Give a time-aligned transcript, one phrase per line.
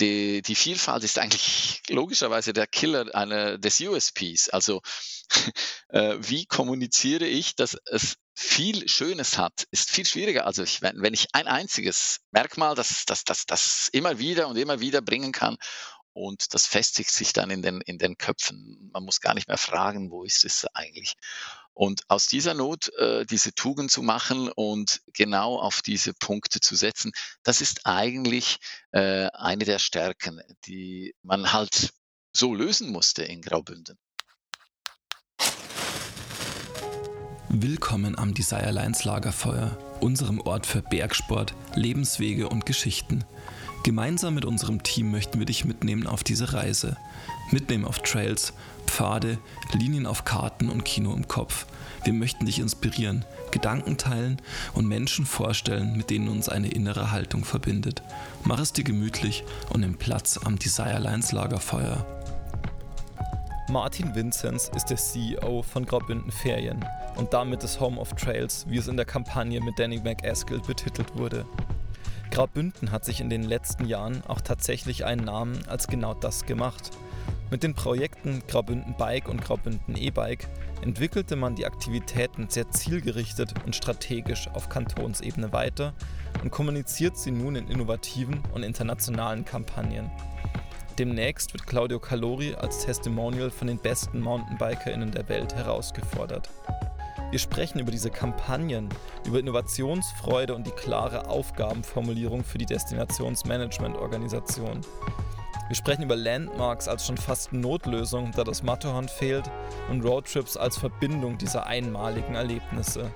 [0.00, 4.48] die, die Vielfalt ist eigentlich logischerweise der Killer einer, des USPs.
[4.48, 4.82] Also
[5.88, 10.46] äh, wie kommuniziere ich, dass es viel Schönes hat, ist viel schwieriger.
[10.46, 14.56] Also ich, wenn, wenn ich ein einziges Merkmal, das, das, das, das immer wieder und
[14.56, 15.56] immer wieder bringen kann
[16.12, 18.90] und das festigt sich dann in den, in den Köpfen.
[18.92, 21.14] Man muss gar nicht mehr fragen, wo ist es eigentlich.
[21.80, 26.76] Und aus dieser Not äh, diese Tugend zu machen und genau auf diese Punkte zu
[26.76, 27.10] setzen,
[27.42, 28.58] das ist eigentlich
[28.90, 31.94] äh, eine der Stärken, die man halt
[32.36, 33.98] so lösen musste in Graubünden.
[37.48, 43.24] Willkommen am Desire Lines Lagerfeuer, unserem Ort für Bergsport, Lebenswege und Geschichten.
[43.82, 46.98] Gemeinsam mit unserem Team möchten wir dich mitnehmen auf diese Reise.
[47.50, 48.52] Mitnehmen auf Trails,
[48.86, 49.38] Pfade,
[49.72, 51.64] Linien auf Karten und Kino im Kopf.
[52.04, 54.36] Wir möchten dich inspirieren, Gedanken teilen
[54.74, 58.02] und Menschen vorstellen, mit denen uns eine innere Haltung verbindet.
[58.44, 62.04] Mach es dir gemütlich und nimm Platz am Desire Lines Lagerfeuer.
[63.70, 66.84] Martin Vinzenz ist der CEO von Graubünden Ferien
[67.16, 71.16] und damit des Home of Trails, wie es in der Kampagne mit Danny McAskill betitelt
[71.16, 71.46] wurde.
[72.30, 76.90] Graubünden hat sich in den letzten Jahren auch tatsächlich einen Namen als genau das gemacht.
[77.50, 80.48] Mit den Projekten Graubünden Bike und Graubünden E-Bike
[80.82, 85.92] entwickelte man die Aktivitäten sehr zielgerichtet und strategisch auf Kantonsebene weiter
[86.42, 90.08] und kommuniziert sie nun in innovativen und internationalen Kampagnen.
[90.98, 96.48] Demnächst wird Claudio Calori als Testimonial von den besten MountainbikerInnen der Welt herausgefordert.
[97.30, 98.88] Wir sprechen über diese Kampagnen,
[99.24, 104.80] über Innovationsfreude und die klare Aufgabenformulierung für die Destinationsmanagement-Organisation.
[105.68, 109.48] Wir sprechen über Landmarks als schon fast Notlösung, da das Matterhorn fehlt,
[109.88, 113.12] und Roadtrips als Verbindung dieser einmaligen Erlebnisse.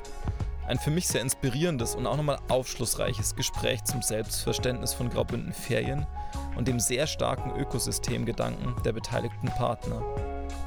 [0.69, 6.07] Ein für mich sehr inspirierendes und auch nochmal aufschlussreiches Gespräch zum Selbstverständnis von Graubünden Ferien
[6.57, 10.01] und dem sehr starken Ökosystemgedanken der beteiligten Partner.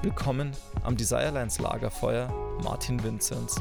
[0.03, 0.52] Willkommen
[0.84, 2.31] am Desirelines Lagerfeuer,
[2.64, 3.59] Martin Vinzenz.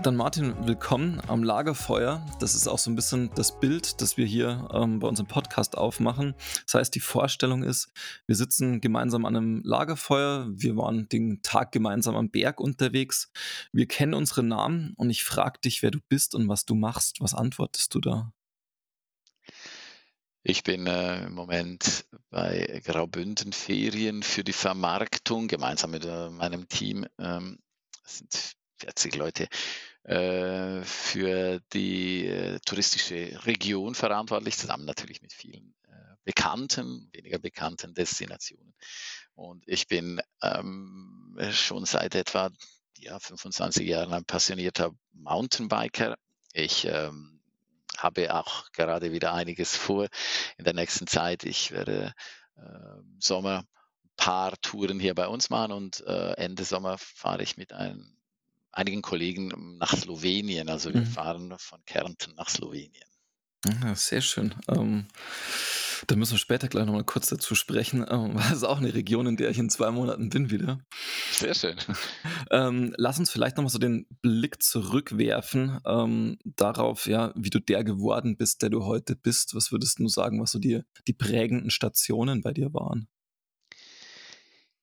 [0.00, 2.24] Dann Martin, willkommen am Lagerfeuer.
[2.38, 5.76] Das ist auch so ein bisschen das Bild, das wir hier ähm, bei unserem Podcast
[5.76, 6.34] aufmachen.
[6.64, 7.90] Das heißt, die Vorstellung ist,
[8.28, 10.46] wir sitzen gemeinsam an einem Lagerfeuer.
[10.52, 13.32] Wir waren den Tag gemeinsam am Berg unterwegs.
[13.72, 17.20] Wir kennen unsere Namen und ich frage dich, wer du bist und was du machst.
[17.20, 18.32] Was antwortest du da?
[20.44, 26.68] Ich bin äh, im Moment bei Graubünden Ferien für die Vermarktung gemeinsam mit äh, meinem
[26.68, 27.06] Team.
[27.18, 27.60] Ähm,
[28.04, 29.48] sind 40 Leute
[30.02, 37.94] äh, für die äh, touristische Region verantwortlich, zusammen natürlich mit vielen äh, bekannten, weniger bekannten
[37.94, 38.74] Destinationen.
[39.34, 42.50] Und ich bin ähm, schon seit etwa
[42.98, 46.16] ja, 25 Jahren ein passionierter Mountainbiker.
[46.52, 47.31] Ich ähm,
[47.98, 50.08] habe auch gerade wieder einiges vor
[50.56, 51.44] in der nächsten Zeit.
[51.44, 52.14] Ich werde
[52.56, 52.60] äh,
[53.18, 53.64] Sommer
[54.04, 58.16] ein paar Touren hier bei uns machen und äh, Ende Sommer fahre ich mit einem
[58.72, 60.68] einigen Kollegen nach Slowenien.
[60.68, 61.06] Also wir mhm.
[61.06, 63.04] fahren von Kärnten nach Slowenien.
[63.64, 64.54] Ja, sehr schön.
[64.68, 65.06] Ähm,
[66.08, 69.26] da müssen wir später gleich nochmal kurz dazu sprechen, ähm, weil es auch eine Region,
[69.26, 70.80] in der ich in zwei Monaten bin wieder.
[71.42, 71.76] Sehr schön.
[72.50, 77.82] Ähm, lass uns vielleicht nochmal so den Blick zurückwerfen ähm, darauf, ja, wie du der
[77.82, 79.54] geworden bist, der du heute bist.
[79.54, 83.08] Was würdest du sagen, was so die, die prägenden Stationen bei dir waren?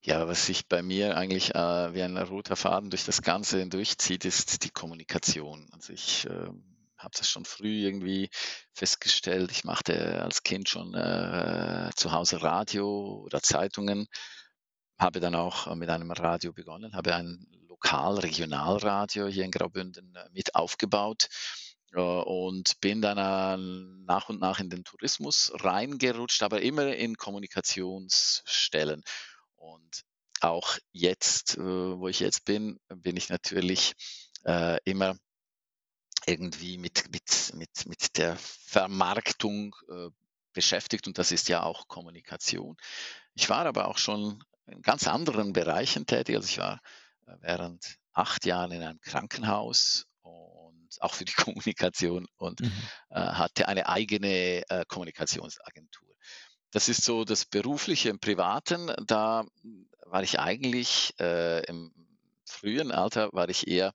[0.02, 4.24] Ja, was sich bei mir eigentlich äh, wie ein roter Faden durch das Ganze hindurchzieht,
[4.24, 5.68] ist die Kommunikation.
[5.72, 6.48] Also ich äh,
[6.96, 8.30] habe das schon früh irgendwie
[8.72, 9.50] festgestellt.
[9.52, 14.06] Ich machte als Kind schon äh, zu Hause Radio oder Zeitungen,
[15.00, 20.54] habe dann auch mit einem Radio begonnen, habe ein Lokal-Regionalradio hier in Graubünden äh, mit
[20.54, 21.28] aufgebaut
[21.94, 27.16] äh, und bin dann äh, nach und nach in den Tourismus reingerutscht, aber immer in
[27.16, 29.02] Kommunikationsstellen.
[29.56, 30.02] Und
[30.40, 33.94] auch jetzt, äh, wo ich jetzt bin, bin ich natürlich
[34.44, 35.16] äh, immer
[36.26, 40.08] irgendwie mit, mit, mit, mit der Vermarktung äh,
[40.52, 42.76] beschäftigt und das ist ja auch Kommunikation.
[43.34, 46.36] Ich war aber auch schon in ganz anderen Bereichen tätig.
[46.36, 46.80] Also ich war
[47.40, 52.72] während acht Jahren in einem Krankenhaus und auch für die Kommunikation und mhm.
[53.10, 56.08] äh, hatte eine eigene äh, Kommunikationsagentur.
[56.72, 58.92] Das ist so das Berufliche im Privaten.
[59.06, 59.44] Da
[60.06, 61.92] war ich eigentlich äh, im
[62.44, 63.92] frühen Alter war ich eher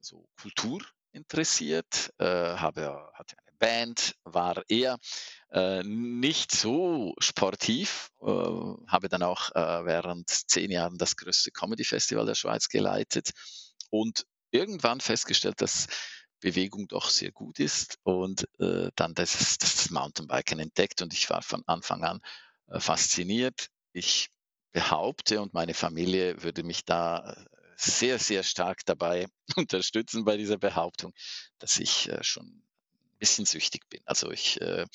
[0.00, 0.80] so Kultur
[1.12, 4.98] interessiert, äh, habe hatte eine Band, war eher
[5.50, 11.84] äh, nicht so sportiv, äh, habe dann auch äh, während zehn Jahren das größte Comedy
[11.84, 13.30] Festival der Schweiz geleitet
[13.90, 15.86] und irgendwann festgestellt, dass
[16.40, 21.42] Bewegung doch sehr gut ist und äh, dann das, das Mountainbiken entdeckt und ich war
[21.42, 22.20] von Anfang an
[22.68, 23.68] äh, fasziniert.
[23.92, 24.28] Ich
[24.72, 27.36] behaupte und meine Familie würde mich da
[27.76, 31.14] sehr, sehr stark dabei unterstützen bei dieser Behauptung,
[31.58, 34.00] dass ich schon ein bisschen süchtig bin.
[34.04, 34.86] Also ich, äh,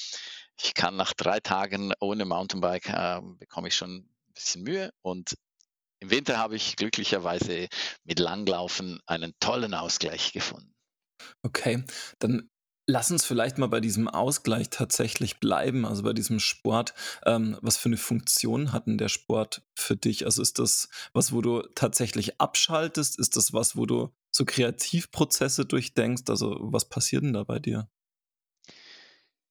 [0.61, 5.35] ich kann nach drei Tagen ohne Mountainbike äh, bekomme ich schon ein bisschen Mühe und
[5.99, 7.69] im Winter habe ich glücklicherweise
[8.03, 10.73] mit Langlaufen einen tollen Ausgleich gefunden.
[11.43, 11.85] Okay,
[12.19, 12.49] dann
[12.85, 16.93] lass uns vielleicht mal bei diesem Ausgleich tatsächlich bleiben, also bei diesem Sport.
[17.25, 20.25] Ähm, was für eine Funktion hat denn der Sport für dich?
[20.25, 23.17] Also ist das was, wo du tatsächlich abschaltest?
[23.17, 26.29] Ist das was, wo du so Kreativprozesse durchdenkst?
[26.29, 27.89] Also was passiert denn da bei dir?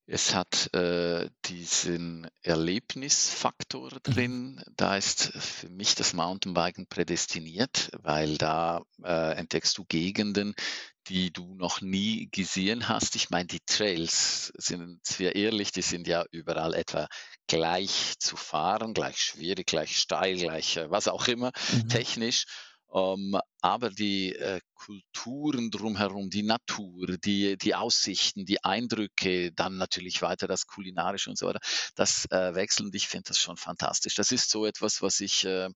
[0.06, 4.02] Es hat äh, diesen Erlebnisfaktor mhm.
[4.02, 4.64] drin.
[4.76, 10.54] Da ist für mich das Mountainbiken prädestiniert, weil da äh, entdeckst du Gegenden,
[11.08, 13.16] die du noch nie gesehen hast.
[13.16, 17.08] Ich meine, die Trails sind, wir ehrlich, die sind ja überall etwa
[17.46, 21.88] gleich zu fahren, gleich schwierig, gleich steil, gleich äh, was auch immer, mhm.
[21.88, 22.44] technisch.
[22.94, 30.20] Ähm, aber die äh, Kulturen drumherum, die Natur, die, die Aussichten, die Eindrücke, dann natürlich
[30.20, 31.60] weiter das Kulinarische und so weiter,
[31.94, 32.86] das äh, wechseln.
[32.86, 34.14] Und ich finde das schon fantastisch.
[34.14, 35.68] Das ist so etwas, was ich, äh,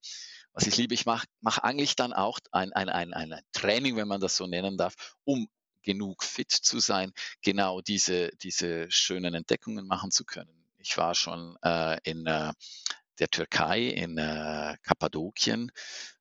[0.52, 0.94] was ich liebe.
[0.94, 4.46] Ich mache mach eigentlich dann auch ein, ein, ein, ein Training, wenn man das so
[4.46, 5.48] nennen darf, um
[5.82, 7.12] genug fit zu sein,
[7.42, 10.66] genau diese, diese schönen Entdeckungen machen zu können.
[10.78, 12.52] Ich war schon äh, in äh,
[13.18, 15.70] der Türkei, in äh, Kappadokien,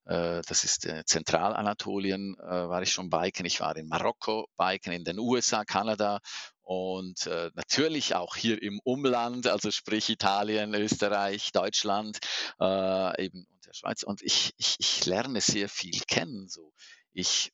[0.05, 3.45] das ist äh, Zentralanatolien, äh, war ich schon biken.
[3.45, 6.19] Ich war in Marokko biken, in den USA, Kanada
[6.61, 12.19] und äh, natürlich auch hier im Umland, also sprich Italien, Österreich, Deutschland,
[12.59, 14.03] äh, eben und der Schweiz.
[14.03, 16.47] Und ich, ich, ich lerne sehr viel kennen.
[16.49, 16.71] So.
[17.13, 17.51] Ich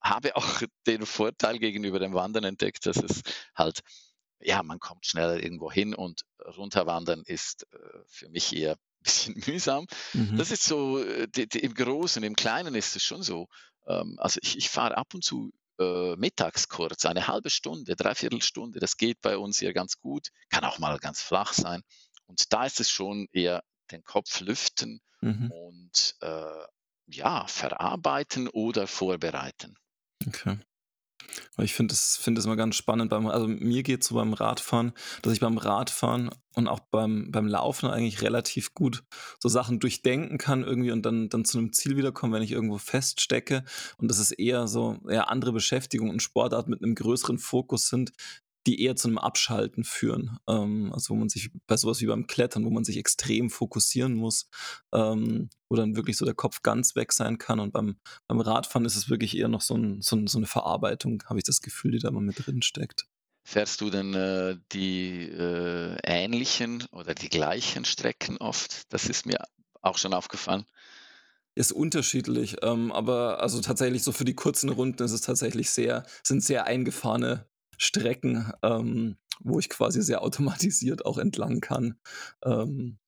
[0.00, 3.22] habe auch den Vorteil gegenüber dem Wandern entdeckt, dass es
[3.54, 3.80] halt
[4.40, 6.22] ja, man kommt schneller irgendwo hin und
[6.56, 9.86] runterwandern ist äh, für mich eher bisschen mühsam.
[10.12, 10.36] Mhm.
[10.36, 13.48] Das ist so, äh, die, die, im Großen, im Kleinen ist es schon so.
[13.86, 18.42] Ähm, also ich, ich fahre ab und zu äh, mittags kurz, eine halbe Stunde, dreiviertel
[18.42, 18.80] Stunde.
[18.80, 21.82] Das geht bei uns hier ganz gut, kann auch mal ganz flach sein.
[22.26, 25.50] Und da ist es schon eher den Kopf lüften mhm.
[25.50, 26.66] und äh,
[27.06, 29.76] ja, verarbeiten oder vorbereiten.
[30.26, 30.58] Okay.
[31.58, 33.10] Ich finde es find immer ganz spannend.
[33.10, 34.92] Beim, also mir geht es so beim Radfahren,
[35.22, 39.04] dass ich beim Radfahren und auch beim, beim Laufen eigentlich relativ gut
[39.38, 42.78] so Sachen durchdenken kann irgendwie und dann, dann zu einem Ziel wiederkommen, wenn ich irgendwo
[42.78, 43.64] feststecke.
[43.98, 48.12] Und das ist eher so eher andere Beschäftigung und Sportart mit einem größeren Fokus sind,
[48.68, 50.38] die eher zu einem Abschalten führen.
[50.46, 54.14] Ähm, also wo man sich bei sowas wie beim Klettern, wo man sich extrem fokussieren
[54.14, 54.50] muss,
[54.92, 57.60] ähm, wo dann wirklich so der Kopf ganz weg sein kann.
[57.60, 60.46] Und beim, beim Radfahren ist es wirklich eher noch so, ein, so, ein, so eine
[60.46, 63.06] Verarbeitung, habe ich das Gefühl, die da mal mit drin steckt.
[63.42, 68.92] Fährst du denn äh, die äh, ähnlichen oder die gleichen Strecken oft?
[68.92, 69.38] Das ist mir
[69.80, 70.66] auch schon aufgefallen.
[71.54, 76.04] Ist unterschiedlich, ähm, aber also tatsächlich so für die kurzen Runden ist es tatsächlich sehr,
[76.22, 77.48] sind sehr eingefahrene
[77.78, 81.98] Strecken, ähm, wo ich quasi sehr automatisiert auch entlang kann.
[82.44, 82.98] Ähm,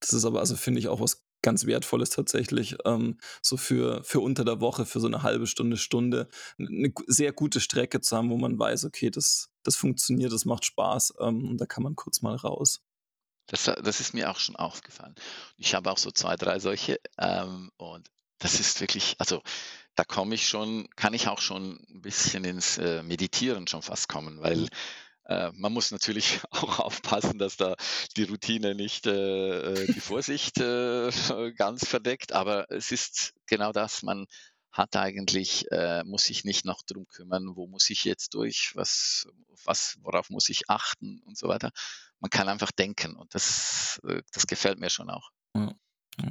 [0.00, 4.20] das ist aber also, finde ich, auch was ganz Wertvolles tatsächlich, ähm, so für, für
[4.20, 6.28] unter der Woche, für so eine halbe Stunde, Stunde,
[6.58, 10.64] eine sehr gute Strecke zu haben, wo man weiß, okay, das, das funktioniert, das macht
[10.64, 12.80] Spaß ähm, und da kann man kurz mal raus.
[13.46, 15.14] Das, das ist mir auch schon aufgefallen.
[15.56, 19.42] Ich habe auch so zwei, drei solche ähm, und das ist wirklich, also
[19.98, 24.08] da komme ich schon, kann ich auch schon ein bisschen ins äh, Meditieren schon fast
[24.08, 24.68] kommen, weil mhm.
[25.24, 27.74] äh, man muss natürlich auch aufpassen, dass da
[28.16, 31.10] die Routine nicht äh, äh die Vorsicht äh,
[31.56, 34.26] ganz verdeckt, aber es ist genau das, man
[34.70, 39.26] hat eigentlich, äh, muss sich nicht noch darum kümmern, wo muss ich jetzt durch, was,
[39.64, 41.72] was, worauf muss ich achten und so weiter.
[42.20, 44.00] Man kann einfach denken und das,
[44.32, 45.30] das gefällt mir schon auch.
[45.56, 45.74] Ja,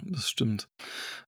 [0.04, 0.70] das stimmt.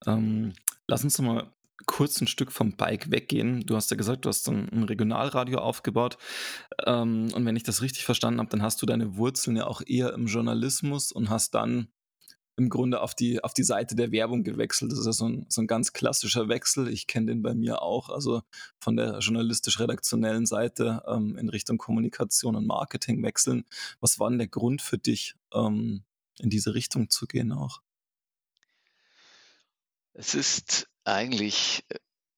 [0.05, 0.53] Ähm,
[0.87, 1.51] lass uns mal
[1.85, 3.65] kurz ein Stück vom Bike weggehen.
[3.65, 6.17] Du hast ja gesagt, du hast ein, ein Regionalradio aufgebaut.
[6.85, 9.81] Ähm, und wenn ich das richtig verstanden habe, dann hast du deine Wurzeln ja auch
[9.85, 11.89] eher im Journalismus und hast dann
[12.59, 14.91] im Grunde auf die, auf die Seite der Werbung gewechselt.
[14.91, 16.89] Das ist ja so ein, so ein ganz klassischer Wechsel.
[16.89, 18.09] Ich kenne den bei mir auch.
[18.09, 18.41] Also
[18.79, 23.63] von der journalistisch-redaktionellen Seite ähm, in Richtung Kommunikation und Marketing wechseln.
[24.01, 26.03] Was war denn der Grund für dich, ähm,
[26.39, 27.81] in diese Richtung zu gehen auch?
[30.13, 31.83] Es ist eigentlich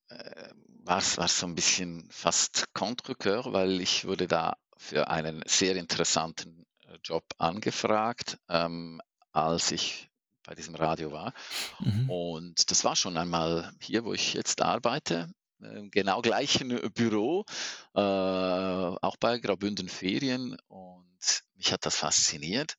[0.09, 3.15] äh, war es so ein bisschen fast contre
[3.53, 9.01] weil ich wurde da für einen sehr interessanten äh, Job angefragt, ähm,
[9.31, 10.09] als ich
[10.43, 11.33] bei diesem Radio war.
[11.79, 12.09] Mhm.
[12.09, 15.31] Und das war schon einmal hier, wo ich jetzt arbeite.
[15.61, 17.45] äh, genau gleichen Büro,
[17.93, 22.75] äh, auch bei Graubünden Ferien und mich hat das fasziniert.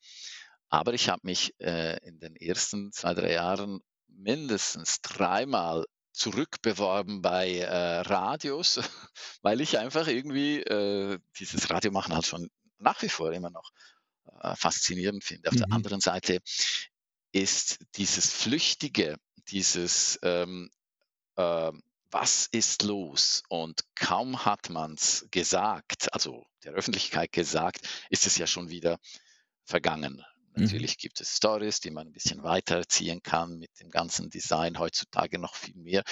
[0.68, 3.80] Aber ich habe mich äh, in den ersten zwei, drei Jahren
[4.22, 8.80] mindestens dreimal zurückbeworben bei äh, Radios,
[9.42, 12.48] weil ich einfach irgendwie äh, dieses Radio machen halt schon
[12.78, 13.70] nach wie vor immer noch
[14.40, 15.48] äh, faszinierend finde.
[15.48, 15.58] Auf mhm.
[15.58, 16.40] der anderen Seite
[17.32, 19.16] ist dieses Flüchtige,
[19.48, 20.70] dieses ähm,
[21.36, 21.72] äh,
[22.10, 23.42] was ist los?
[23.48, 28.98] Und kaum hat man es gesagt, also der Öffentlichkeit gesagt, ist es ja schon wieder
[29.64, 30.22] vergangen.
[30.54, 30.64] Mhm.
[30.64, 35.38] Natürlich gibt es Stories, die man ein bisschen weiterziehen kann mit dem ganzen Design, heutzutage
[35.38, 36.02] noch viel mehr.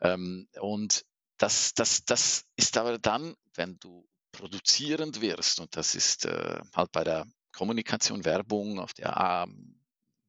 [0.00, 1.04] Ähm, und
[1.38, 6.92] das, das, das ist aber dann, wenn du produzierend wirst, und das ist äh, halt
[6.92, 9.80] bei der Kommunikation, Werbung auf der ähm,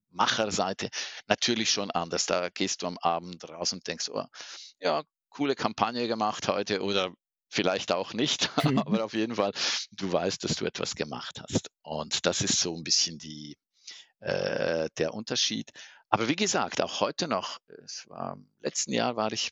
[0.10, 0.90] Macherseite
[1.28, 2.26] natürlich schon anders.
[2.26, 4.26] Da gehst du am Abend raus und denkst, oh,
[4.80, 7.14] ja, coole Kampagne gemacht heute oder
[7.56, 8.80] vielleicht auch nicht, mhm.
[8.80, 9.54] aber auf jeden Fall,
[9.92, 11.70] du weißt, dass du etwas gemacht hast.
[11.82, 13.58] Und das ist so ein bisschen die,
[14.20, 15.72] äh, der Unterschied.
[16.10, 19.52] Aber wie gesagt, auch heute noch, es war im letzten Jahr war ich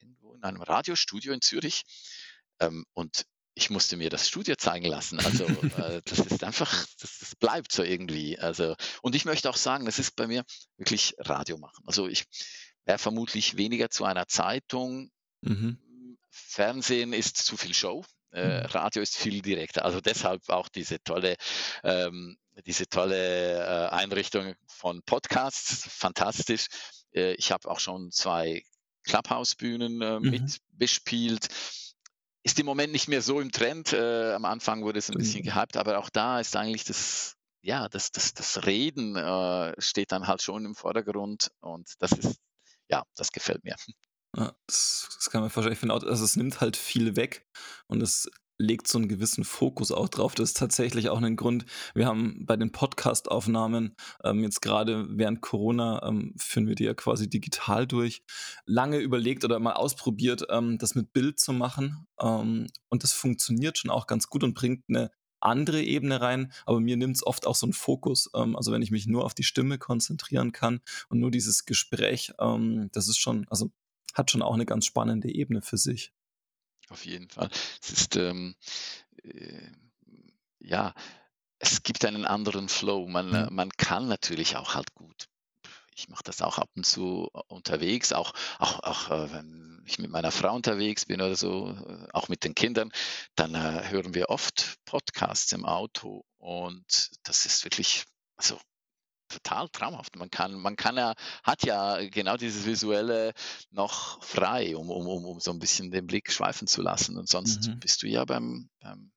[0.00, 1.84] irgendwo in einem Radiostudio in Zürich
[2.60, 5.20] ähm, und ich musste mir das Studio zeigen lassen.
[5.20, 8.38] Also äh, das ist einfach, das, das, bleibt so irgendwie.
[8.38, 10.44] Also und ich möchte auch sagen, das ist bei mir
[10.76, 11.84] wirklich Radio machen.
[11.86, 12.24] Also ich
[12.84, 15.10] wäre vermutlich weniger zu einer Zeitung.
[15.40, 15.78] Mhm.
[16.34, 18.04] Fernsehen ist zu viel Show.
[18.32, 18.66] Äh, mhm.
[18.66, 19.84] Radio ist viel direkter.
[19.84, 21.36] Also deshalb auch diese tolle,
[21.84, 22.36] ähm,
[22.66, 26.66] diese tolle äh, Einrichtung von Podcasts, fantastisch.
[27.12, 28.64] Äh, ich habe auch schon zwei
[29.04, 30.30] Clubhouse-Bühnen äh, mhm.
[30.30, 31.48] mitbespielt
[32.44, 33.92] ist im Moment nicht mehr so im Trend.
[33.92, 35.46] Äh, am Anfang wurde es ein bisschen mhm.
[35.46, 40.26] gehypt, aber auch da ist eigentlich das, ja, das, das, das Reden äh, steht dann
[40.26, 42.38] halt schon im Vordergrund und das ist,
[42.88, 43.76] ja, das gefällt mir.
[44.36, 45.74] Ja, das, das, kann man vorstellen.
[45.74, 47.46] Ich finde auch, also es nimmt halt viel weg
[47.86, 50.34] und es legt so einen gewissen Fokus auch drauf.
[50.34, 51.66] Das ist tatsächlich auch ein Grund.
[51.94, 56.94] Wir haben bei den Podcast-Aufnahmen ähm, jetzt gerade während Corona ähm, führen wir die ja
[56.94, 58.22] quasi digital durch.
[58.64, 62.06] Lange überlegt oder mal ausprobiert, ähm, das mit Bild zu machen.
[62.20, 65.10] Ähm, und das funktioniert schon auch ganz gut und bringt eine
[65.40, 68.30] andere Ebene rein, aber mir nimmt es oft auch so einen Fokus.
[68.34, 72.32] Ähm, also wenn ich mich nur auf die Stimme konzentrieren kann und nur dieses Gespräch,
[72.40, 73.70] ähm, das ist schon, also
[74.14, 76.12] hat schon auch eine ganz spannende Ebene für sich.
[76.88, 77.48] Auf jeden Fall.
[77.82, 78.54] Es ist, ähm,
[79.22, 79.70] äh,
[80.60, 80.94] ja,
[81.58, 83.06] es gibt einen anderen Flow.
[83.08, 83.54] Man, mhm.
[83.54, 85.28] man kann natürlich auch halt gut.
[85.96, 90.10] Ich mache das auch ab und zu unterwegs, auch, auch, auch äh, wenn ich mit
[90.10, 92.90] meiner Frau unterwegs bin oder so, äh, auch mit den Kindern,
[93.36, 98.04] dann äh, hören wir oft Podcasts im Auto und das ist wirklich,
[98.36, 98.58] also
[99.34, 100.16] total traumhaft.
[100.16, 103.32] Man kann, man kann ja, hat ja genau dieses Visuelle
[103.70, 107.18] noch frei, um, um, um, um so ein bisschen den Blick schweifen zu lassen.
[107.18, 107.80] Und sonst mhm.
[107.80, 109.12] bist du ja beim, beim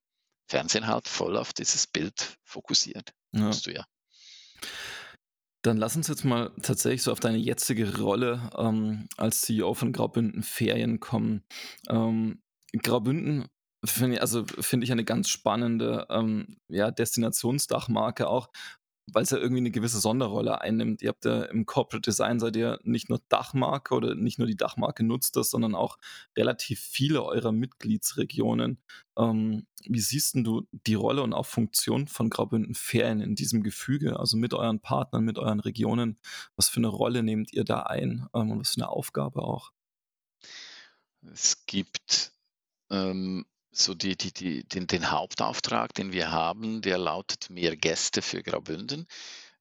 [0.48, 3.14] Fernsehen halt voll auf dieses Bild fokussiert.
[3.34, 3.48] Ja.
[3.48, 3.86] Bist du ja.
[5.64, 9.92] Dann lass uns jetzt mal tatsächlich so auf deine jetzige Rolle ähm, als CEO von
[9.92, 11.44] Graubünden Ferien kommen.
[11.90, 12.42] Ähm,
[12.84, 13.48] Graubünden
[13.84, 18.50] finde ich, also finde ich eine ganz spannende ähm, ja, Destinationsdachmarke auch,
[19.14, 21.02] weil es ja irgendwie eine gewisse Sonderrolle einnimmt.
[21.02, 24.58] Ihr habt ja im Corporate Design seid ihr nicht nur Dachmarke oder nicht nur die
[24.58, 25.98] Dachmarke nutzt das, sondern auch
[26.36, 28.80] relativ viele eurer Mitgliedsregionen.
[29.18, 34.20] Ähm, wie siehst du die Rolle und auch Funktion von Graubünden Ferien in diesem Gefüge,
[34.20, 36.20] also mit euren Partnern, mit euren Regionen?
[36.58, 39.72] Was für eine Rolle nehmt ihr da ein ähm, und was für eine Aufgabe auch?
[41.32, 42.34] Es gibt
[42.90, 43.46] ähm,
[43.80, 48.44] so die, die, die, den, den Hauptauftrag, den wir haben, der lautet mehr Gäste für
[48.44, 49.08] Graubünden.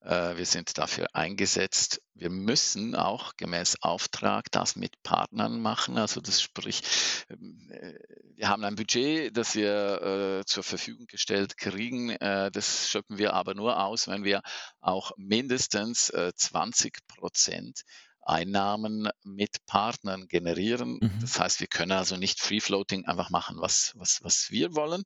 [0.06, 2.00] Äh, wir sind dafür eingesetzt.
[2.14, 5.98] Wir müssen auch gemäß Auftrag das mit Partnern machen.
[5.98, 6.82] Also das sprich,
[7.28, 7.94] ähm, äh,
[8.36, 12.16] wir haben ein Budget, das wir äh, zur Verfügung gestellt kriegen.
[12.18, 14.42] Das schöpfen wir aber nur aus, wenn wir
[14.80, 17.82] auch mindestens 20 äh, Prozent
[18.26, 20.98] Einnahmen mit Partnern generieren.
[21.00, 21.18] Mhm.
[21.20, 25.04] Das heißt, wir können also nicht Free Floating einfach machen, was, was, was wir wollen.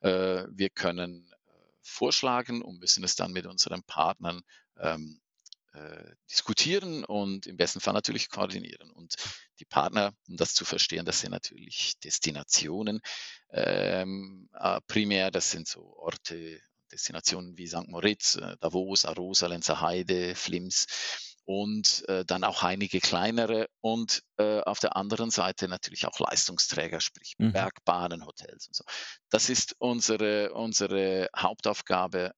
[0.00, 1.50] Äh, wir können äh,
[1.82, 4.42] vorschlagen und müssen es dann mit unseren Partnern
[4.78, 5.20] ähm,
[5.72, 8.90] äh, diskutieren und im besten Fall natürlich koordinieren.
[8.90, 9.14] Und
[9.58, 13.00] die Partner, um das zu verstehen, das sind natürlich Destinationen
[13.50, 16.60] ähm, äh, primär, das sind so Orte,
[16.92, 17.88] Destinationen wie St.
[17.88, 20.86] Moritz, äh, Davos, Arosa, Lenzer Heide, Flims
[21.48, 27.00] und äh, dann auch einige kleinere und äh, auf der anderen Seite natürlich auch Leistungsträger,
[27.00, 27.54] sprich mhm.
[27.54, 28.84] Bergbahnen, Hotels und so.
[29.30, 32.34] Das ist unsere, unsere Hauptaufgabe,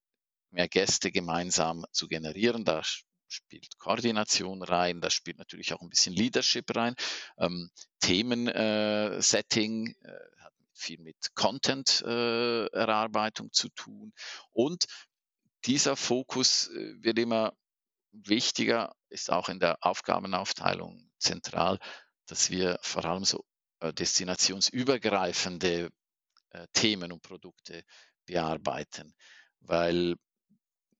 [0.53, 2.65] mehr Gäste gemeinsam zu generieren.
[2.65, 2.83] Da
[3.27, 6.95] spielt Koordination rein, da spielt natürlich auch ein bisschen Leadership rein,
[7.37, 14.13] ähm, Themen-Setting, äh, äh, hat viel mit Content-Erarbeitung äh, zu tun
[14.53, 14.85] und
[15.65, 17.55] dieser Fokus äh, wird immer
[18.13, 21.79] wichtiger, ist auch in der Aufgabenaufteilung zentral,
[22.27, 23.45] dass wir vor allem so
[23.81, 25.91] äh, destinationsübergreifende
[26.51, 27.85] äh, Themen und Produkte
[28.25, 29.15] bearbeiten,
[29.61, 30.17] weil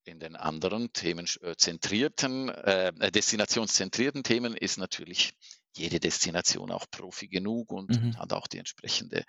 [0.05, 5.33] in den anderen themenzentrierten, äh, äh, destinationszentrierten Themen ist natürlich
[5.77, 8.19] jede Destination auch Profi genug und, mhm.
[8.19, 9.25] hat auch die entsprechende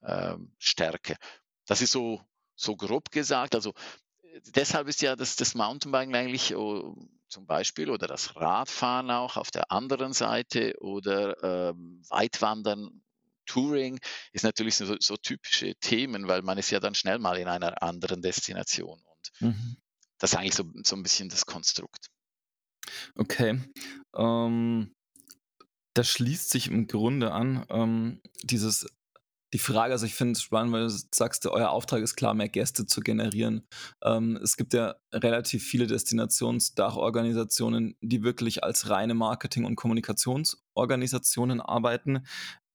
[0.00, 1.16] äh, Stärke.
[1.66, 2.22] Das ist so,
[2.54, 3.54] so grob gesagt.
[3.54, 3.74] Also
[4.54, 6.96] deshalb ist ja das, das Mountainbiken eigentlich oh,
[7.28, 13.02] zum Beispiel oder das Radfahren auch auf der anderen Seite oder ähm, Weitwandern,
[13.46, 13.98] Touring
[14.32, 17.82] ist natürlich so, so, typische Themen, weil man ist ja dann schnell mal in einer
[17.82, 19.76] anderen Destination und mhm.
[20.18, 22.06] das ist eigentlich so, so ein bisschen das Konstrukt.
[23.16, 23.60] Okay.
[24.14, 24.94] Ähm,
[25.94, 28.86] das schließt sich im Grunde an, ähm, dieses
[29.52, 32.48] die Frage, also ich finde es spannend, weil du sagst, euer Auftrag ist klar, mehr
[32.48, 33.66] Gäste zu generieren.
[34.02, 42.24] Ähm, es gibt ja relativ viele Destinationsdachorganisationen, die wirklich als reine Marketing- und Kommunikationsorganisationen arbeiten.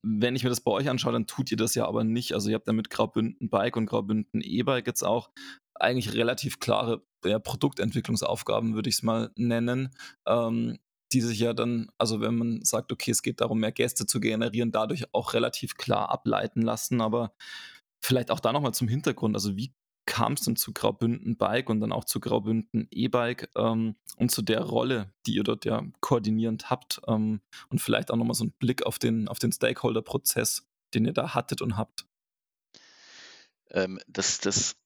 [0.04, 2.34] Wenn ich mir das bei euch anschaue, dann tut ihr das ja aber nicht.
[2.34, 5.32] Also ihr habt ja mit Graubünden Bike und Graubünden E-Bike jetzt auch
[5.74, 9.90] eigentlich relativ klare ja, Produktentwicklungsaufgaben, würde ich es mal nennen.
[10.28, 10.78] Ähm,
[11.12, 14.20] die sich ja dann, also wenn man sagt, okay, es geht darum, mehr Gäste zu
[14.20, 17.02] generieren, dadurch auch relativ klar ableiten lassen.
[17.02, 17.34] Aber
[18.02, 19.36] vielleicht auch da nochmal zum Hintergrund.
[19.36, 19.74] Also wie
[20.06, 24.42] kam es denn zu Graubünden Bike und dann auch zu Graubünden E-Bike ähm, und zu
[24.42, 28.54] der Rolle, die ihr dort ja koordinierend habt ähm, und vielleicht auch nochmal so einen
[28.54, 32.08] Blick auf den, auf den Stakeholder-Prozess, den ihr da hattet und habt?
[33.72, 34.78] Ähm, das, das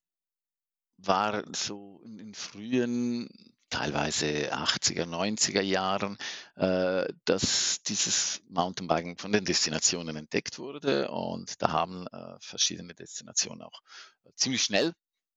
[0.97, 3.29] war so in, in frühen
[3.71, 6.17] teilweise 80er, 90er Jahren,
[6.55, 11.09] äh, dass dieses Mountainbiken von den Destinationen entdeckt wurde.
[11.09, 13.81] Und da haben äh, verschiedene Destinationen auch
[14.25, 14.93] äh, ziemlich schnell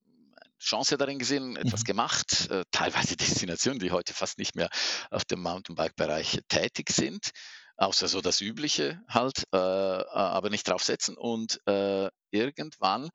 [0.07, 1.85] eine Chance darin gesehen, etwas mhm.
[1.85, 2.51] gemacht.
[2.51, 4.69] Äh, teilweise Destinationen, die heute fast nicht mehr
[5.11, 7.31] auf dem Mountainbike-Bereich tätig sind.
[7.77, 11.17] Außer so das Übliche halt, äh, aber nicht draufsetzen.
[11.17, 13.11] Und äh, irgendwann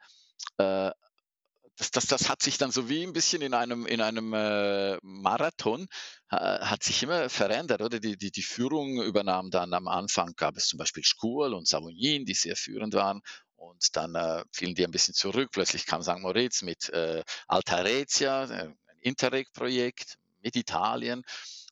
[1.80, 4.98] das, das, das hat sich dann so wie ein bisschen in einem, in einem äh,
[5.02, 5.88] Marathon,
[6.30, 8.02] äh, hat sich immer verändert, oder?
[8.02, 12.26] Die, die, die Führung übernahm dann am Anfang, gab es zum Beispiel Schkuhl und Savognin,
[12.26, 13.22] die sehr führend waren.
[13.56, 15.52] Und dann äh, fielen die ein bisschen zurück.
[15.54, 16.20] Plötzlich kam St.
[16.20, 21.24] Moritz mit äh, Altaretia, äh, ein Interreg-Projekt mit Italien.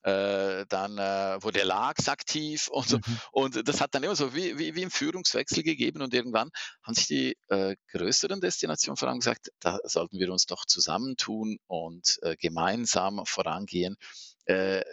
[0.03, 2.97] Äh, dann äh, wurde Lags aktiv und so.
[2.97, 3.19] Mhm.
[3.31, 6.49] Und das hat dann immer so wie, wie, wie im Führungswechsel gegeben und irgendwann
[6.83, 11.57] haben sich die äh, größeren Destinationen vor allem gesagt, da sollten wir uns doch zusammentun
[11.67, 13.97] und äh, gemeinsam vorangehen.
[14.45, 14.83] Äh,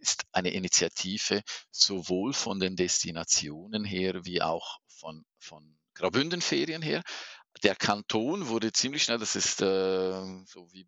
[0.00, 7.02] ist eine Initiative sowohl von den Destinationen her wie auch von, von Graubündenferien her.
[7.62, 10.86] Der Kanton wurde ziemlich schnell, das ist äh, so wie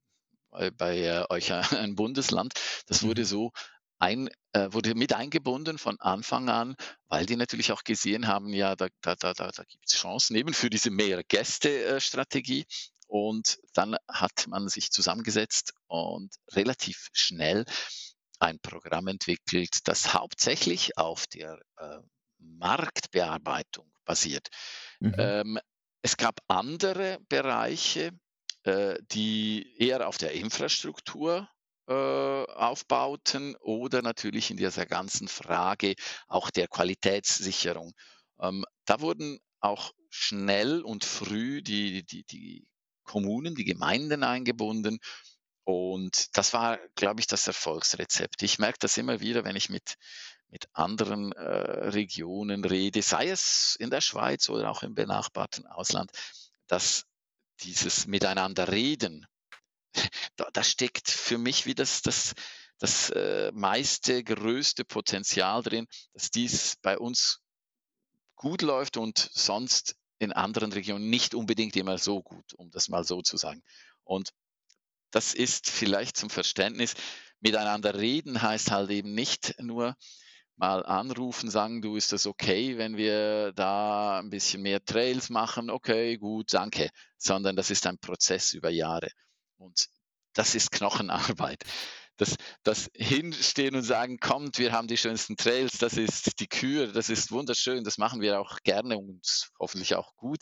[0.57, 2.55] bei, bei euch ein Bundesland,
[2.87, 3.27] das wurde mhm.
[3.27, 3.53] so
[3.99, 6.77] ein, äh, wurde mit eingebunden von Anfang an,
[7.09, 10.53] weil die natürlich auch gesehen haben, ja, da, da, da, da, gibt es Chancen eben
[10.53, 12.67] für diese mehr Gäste-Strategie.
[13.09, 17.65] Und dann hat man sich zusammengesetzt und relativ schnell
[18.41, 21.99] ein Programm entwickelt, das hauptsächlich auf der äh,
[22.39, 24.49] Marktbearbeitung basiert.
[25.01, 25.15] Mhm.
[25.17, 25.59] Ähm,
[26.03, 28.13] es gab andere Bereiche,
[28.67, 31.49] äh, die eher auf der Infrastruktur
[31.87, 35.95] äh, aufbauten oder natürlich in dieser ganzen Frage
[36.27, 37.93] auch der Qualitätssicherung.
[38.41, 42.69] Ähm, da wurden auch schnell und früh die, die, die
[43.05, 44.99] Kommunen, die Gemeinden eingebunden.
[45.63, 48.43] Und das war, glaube ich, das Erfolgsrezept.
[48.43, 49.95] Ich merke das immer wieder, wenn ich mit,
[50.49, 56.11] mit anderen äh, Regionen rede, sei es in der Schweiz oder auch im benachbarten Ausland,
[56.67, 57.05] dass
[57.63, 59.27] dieses Miteinander reden
[60.37, 62.35] da, da steckt für mich wie das, das,
[62.79, 67.41] das äh, meiste, größte Potenzial drin, dass dies bei uns
[68.35, 73.05] gut läuft und sonst in anderen Regionen nicht unbedingt immer so gut, um das mal
[73.05, 73.63] so zu sagen.
[74.05, 74.31] Und
[75.11, 76.95] das ist vielleicht zum Verständnis,
[77.41, 79.95] miteinander reden heißt halt eben nicht nur
[80.57, 85.71] mal anrufen, sagen, du ist das okay, wenn wir da ein bisschen mehr Trails machen,
[85.71, 89.09] okay, gut, danke, sondern das ist ein Prozess über Jahre.
[89.59, 89.87] Und
[90.35, 91.65] das ist Knochenarbeit.
[92.17, 96.89] Das, das Hinstehen und sagen, kommt, wir haben die schönsten Trails, das ist die Kür,
[96.89, 100.41] das ist wunderschön, das machen wir auch gerne und hoffentlich auch gut.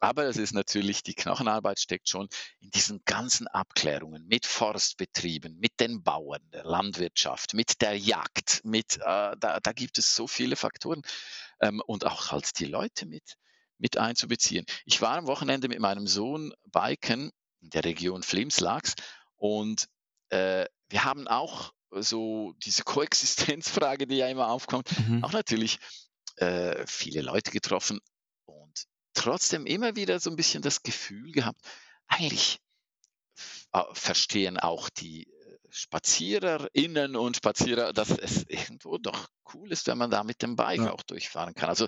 [0.00, 2.28] Aber es ist natürlich, die Knochenarbeit steckt schon
[2.60, 8.96] in diesen ganzen Abklärungen mit Forstbetrieben, mit den Bauern, der Landwirtschaft, mit der Jagd, mit,
[8.96, 11.02] äh, da, da gibt es so viele Faktoren
[11.60, 13.36] ähm, und auch halt die Leute mit,
[13.78, 14.66] mit einzubeziehen.
[14.84, 18.94] Ich war am Wochenende mit meinem Sohn biken in der Region Flimslags
[19.36, 19.86] und
[20.28, 25.22] äh, wir haben auch so diese Koexistenzfrage, die ja immer aufkommt, mhm.
[25.24, 25.78] auch natürlich
[26.36, 28.00] äh, viele Leute getroffen
[28.46, 31.60] und trotzdem immer wieder so ein bisschen das Gefühl gehabt,
[32.08, 32.58] eigentlich
[33.72, 39.98] äh, verstehen auch die äh, SpaziererInnen und Spazierer, dass es irgendwo doch cool ist, wenn
[39.98, 40.92] man da mit dem Bike ja.
[40.92, 41.68] auch durchfahren kann.
[41.68, 41.86] Also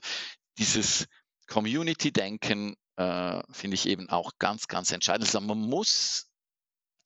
[0.59, 1.07] dieses
[1.49, 5.27] Community-Denken äh, finde ich eben auch ganz, ganz entscheidend.
[5.27, 6.29] Also man muss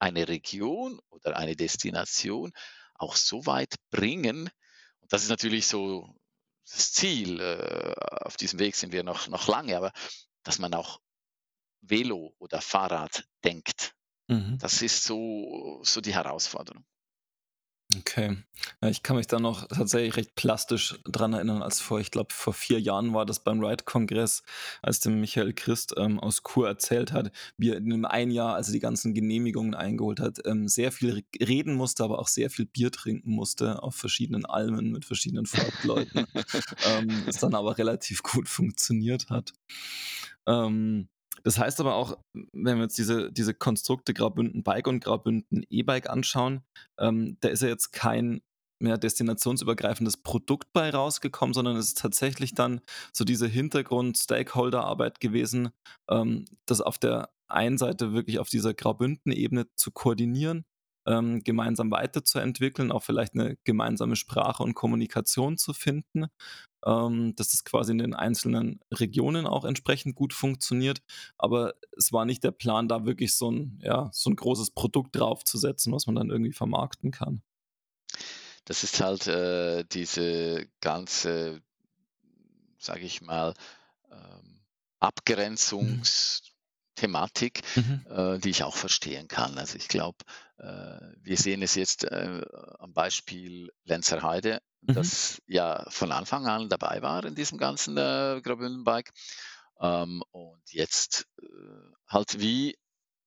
[0.01, 2.53] eine Region oder eine Destination
[2.95, 4.51] auch so weit bringen.
[5.01, 6.17] Und das ist natürlich so
[6.71, 7.41] das Ziel.
[7.41, 9.93] Äh, auf diesem Weg sind wir noch, noch lange, aber
[10.43, 11.01] dass man auch
[11.81, 13.95] Velo oder Fahrrad denkt.
[14.29, 14.59] Mhm.
[14.59, 16.85] Das ist so, so die Herausforderung.
[17.97, 18.37] Okay.
[18.81, 22.33] Ja, ich kann mich da noch tatsächlich recht plastisch dran erinnern, als vor, ich glaube,
[22.33, 24.45] vor vier Jahren war das beim Ride-Kongress,
[24.81, 28.55] als dem Michael Christ ähm, aus Chur erzählt hat, wie er in einem ein Jahr,
[28.55, 32.51] als er die ganzen Genehmigungen eingeholt hat, ähm, sehr viel reden musste, aber auch sehr
[32.51, 36.27] viel Bier trinken musste auf verschiedenen Almen mit verschiedenen Volksleuten.
[36.87, 39.53] ähm, das dann aber relativ gut funktioniert hat.
[40.47, 41.09] Ähm,
[41.45, 42.19] das heißt aber auch,
[42.53, 46.63] wenn wir jetzt diese, diese Konstrukte Graubünden Bike und Graubünden E-Bike anschauen,
[46.99, 48.41] ähm, da ist ja jetzt kein
[48.81, 52.81] mehr destinationsübergreifendes Produkt bei rausgekommen, sondern es ist tatsächlich dann
[53.13, 55.71] so diese Hintergrund-Stakeholder-Arbeit gewesen,
[56.11, 60.65] ähm, das auf der einen Seite wirklich auf dieser Graubünden-Ebene zu koordinieren,
[61.07, 66.27] ähm, gemeinsam weiterzuentwickeln, auch vielleicht eine gemeinsame Sprache und Kommunikation zu finden
[66.87, 71.03] ähm, dass das quasi in den einzelnen Regionen auch entsprechend gut funktioniert.
[71.39, 75.17] Aber es war nicht der Plan, da wirklich so ein, ja, so ein großes Produkt
[75.17, 77.43] draufzusetzen, was man dann irgendwie vermarkten kann.
[78.65, 81.63] Das ist halt äh, diese ganze,
[82.79, 83.55] sage ich mal,
[84.11, 84.61] ähm,
[85.01, 86.50] Abgrenzungs- mhm.
[87.01, 88.07] Thematik, mhm.
[88.11, 89.57] äh, die ich auch verstehen kann.
[89.57, 90.19] Also ich glaube,
[90.59, 92.43] äh, wir sehen es jetzt äh,
[92.79, 94.95] am Beispiel Lenzerheide, mhm.
[94.95, 99.11] das ja von Anfang an dabei war in diesem ganzen äh, Graubünden-Bike.
[99.81, 101.47] Ähm, und jetzt äh,
[102.07, 102.77] halt wie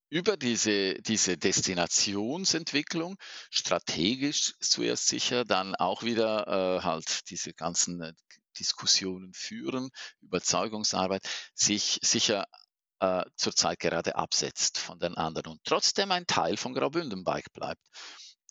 [0.10, 3.18] über diese, diese Destinationsentwicklung
[3.50, 8.14] strategisch zuerst sicher, dann auch wieder äh, halt diese ganzen äh,
[8.60, 9.90] Diskussionen führen,
[10.22, 12.46] Überzeugungsarbeit, sich sicher
[13.04, 17.82] äh, zurzeit gerade absetzt von den anderen und trotzdem ein Teil von Graubünden Bike bleibt.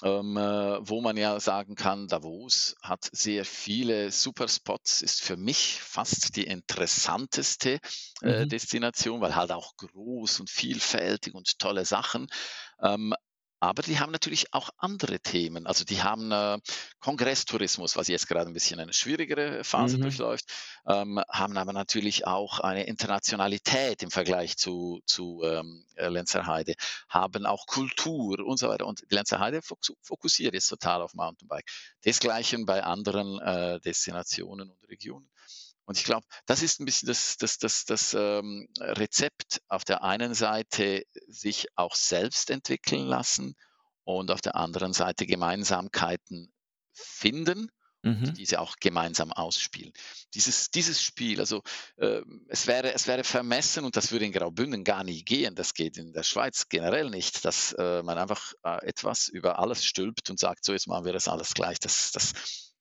[0.02, 5.80] Ähm, äh, wo man ja sagen kann, Davos hat sehr viele Superspots, ist für mich
[5.80, 7.78] fast die interessanteste
[8.20, 8.48] äh, mhm.
[8.48, 12.26] Destination, weil halt auch groß und vielfältig und tolle Sachen.
[12.82, 13.14] Ähm,
[13.62, 15.68] aber die haben natürlich auch andere Themen.
[15.68, 16.59] Also die haben äh,
[16.98, 20.03] Kongresstourismus, was jetzt gerade ein bisschen eine schwierigere Phase mhm.
[20.03, 20.53] durchläuft,
[20.85, 26.75] ähm, haben aber natürlich auch eine Internationalität im Vergleich zu, zu ähm, äh, Lenzerheide,
[27.09, 28.85] haben auch Kultur und so weiter.
[28.85, 31.70] Und Lenzerheide fokussiert jetzt total auf Mountainbike.
[32.05, 35.31] Desgleichen bei anderen äh, Destinationen und Regionen.
[35.84, 40.02] Und ich glaube, das ist ein bisschen das, das, das, das ähm, Rezept auf der
[40.02, 43.54] einen Seite sich auch selbst entwickeln lassen
[44.04, 46.52] und auf der anderen Seite Gemeinsamkeiten
[46.92, 47.70] finden
[48.02, 48.24] mhm.
[48.24, 49.92] und diese auch gemeinsam ausspielen.
[50.34, 51.62] Dieses, dieses Spiel, also
[51.96, 55.74] äh, es, wäre, es wäre vermessen und das würde in Graubünden gar nie gehen, das
[55.74, 60.30] geht in der Schweiz generell nicht, dass äh, man einfach äh, etwas über alles stülpt
[60.30, 62.32] und sagt, so jetzt machen wir das alles gleich, das, das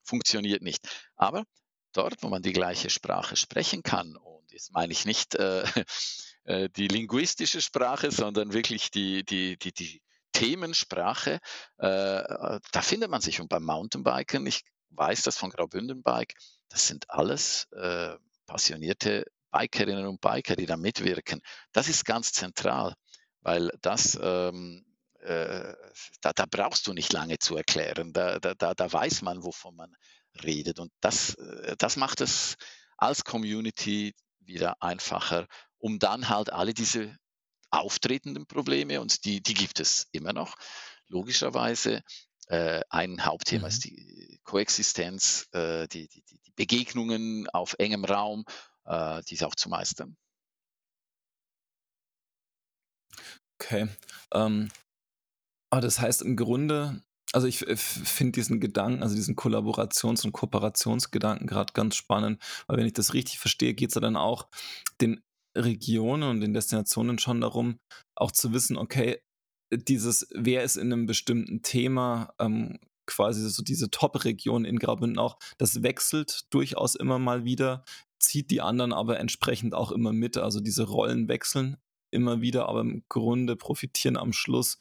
[0.02, 0.86] funktioniert nicht.
[1.16, 1.44] Aber
[1.92, 4.16] dort, wo man die gleiche Sprache sprechen kann.
[4.16, 5.64] Und jetzt meine ich nicht äh,
[6.44, 10.02] äh, die linguistische Sprache, sondern wirklich die, die, die, die
[10.32, 11.40] Themensprache.
[11.78, 13.40] Äh, da findet man sich.
[13.40, 16.34] Und beim Mountainbiken, ich weiß das von Graubünden Bike,
[16.68, 21.40] das sind alles äh, passionierte Bikerinnen und Biker, die da mitwirken.
[21.72, 22.94] Das ist ganz zentral,
[23.42, 24.84] weil das ähm,
[25.20, 25.74] äh,
[26.20, 28.12] da, da, brauchst du nicht lange zu erklären.
[28.12, 29.94] Da, da, da weiß man, wovon man
[30.42, 30.78] redet.
[30.78, 32.56] Und das, äh, das macht es
[32.96, 35.46] als Community wieder einfacher,
[35.78, 37.16] um dann halt alle diese
[37.70, 40.56] auftretenden Probleme, und die, die gibt es immer noch,
[41.08, 42.02] logischerweise.
[42.48, 43.68] Äh, ein Hauptthema mhm.
[43.68, 48.44] ist die Koexistenz, äh, die, die, die, Begegnungen auf engem Raum,
[48.84, 50.16] äh, diese auch zu meistern.
[53.58, 53.88] Okay.
[54.34, 54.70] Ähm,
[55.70, 61.46] aber das heißt im Grunde, Also ich finde diesen Gedanken, also diesen Kollaborations- und Kooperationsgedanken
[61.46, 64.48] gerade ganz spannend, weil wenn ich das richtig verstehe, geht es ja dann auch
[65.00, 65.22] den
[65.56, 67.78] Regionen und den Destinationen schon darum,
[68.14, 69.20] auch zu wissen, okay,
[69.72, 75.38] dieses, wer ist in einem bestimmten Thema ähm, quasi so diese Top-Region in Graubünden auch,
[75.58, 77.84] das wechselt durchaus immer mal wieder,
[78.18, 80.36] zieht die anderen aber entsprechend auch immer mit.
[80.36, 81.76] Also diese Rollen wechseln
[82.12, 84.80] immer wieder, aber im Grunde profitieren am Schluss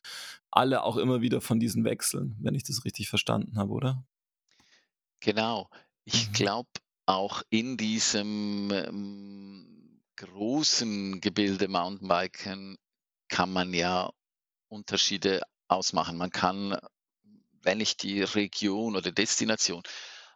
[0.51, 4.03] alle auch immer wieder von diesen Wechseln, wenn ich das richtig verstanden habe, oder?
[5.21, 5.69] Genau.
[6.03, 6.33] Ich mhm.
[6.33, 6.69] glaube,
[7.05, 12.77] auch in diesem ähm, großen Gebilde Mountainbiken
[13.27, 14.11] kann man ja
[14.67, 16.17] Unterschiede ausmachen.
[16.17, 16.77] Man kann,
[17.61, 19.83] wenn ich die Region oder Destination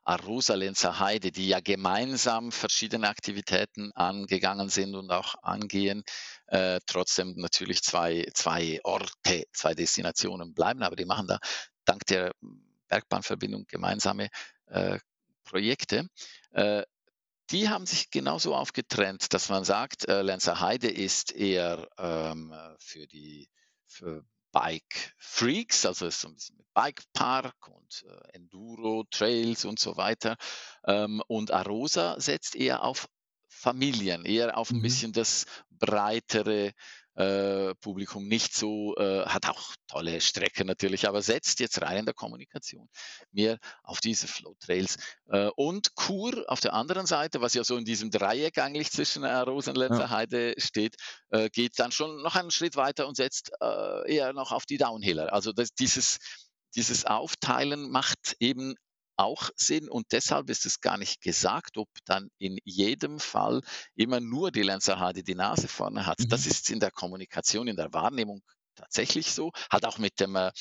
[0.05, 6.03] Arosa-Lenzer Heide, die ja gemeinsam verschiedene Aktivitäten angegangen sind und auch angehen,
[6.47, 11.39] äh, trotzdem natürlich zwei, zwei Orte, zwei Destinationen bleiben, aber die machen da
[11.85, 12.31] dank der
[12.87, 14.29] Bergbahnverbindung gemeinsame
[14.67, 14.99] äh,
[15.43, 16.07] Projekte.
[16.51, 16.83] Äh,
[17.51, 23.05] die haben sich genauso aufgetrennt, dass man sagt, äh, Lenzer Heide ist eher ähm, für
[23.07, 23.49] die
[23.87, 24.23] für
[24.55, 29.79] Bike Freaks, also ist so ein bisschen mit Bike Park und äh, Enduro Trails und
[29.79, 30.37] so weiter.
[30.87, 33.09] Ähm, und Arosa setzt eher auf
[33.49, 34.83] Familien, eher auf ein mhm.
[34.83, 36.71] bisschen das breitere
[37.15, 42.05] äh, Publikum nicht so, äh, hat auch tolle Strecken natürlich, aber setzt jetzt rein in
[42.05, 42.89] der Kommunikation
[43.31, 44.97] mehr auf diese Flow Trails.
[45.29, 49.23] Äh, und Kur auf der anderen Seite, was ja so in diesem Dreieck eigentlich zwischen
[49.23, 50.09] äh, Rosenletzer ja.
[50.09, 50.95] Heide steht,
[51.29, 54.77] äh, geht dann schon noch einen Schritt weiter und setzt äh, eher noch auf die
[54.77, 55.33] Downhiller.
[55.33, 56.17] Also das, dieses,
[56.75, 58.75] dieses Aufteilen macht eben
[59.17, 63.61] auch Sinn und deshalb ist es gar nicht gesagt, ob dann in jedem Fall
[63.95, 66.19] immer nur die Lancer HD die Nase vorne hat.
[66.19, 66.29] Mhm.
[66.29, 68.41] Das ist in der Kommunikation, in der Wahrnehmung
[68.75, 69.51] tatsächlich so.
[69.69, 70.51] Hat auch mit dem äh,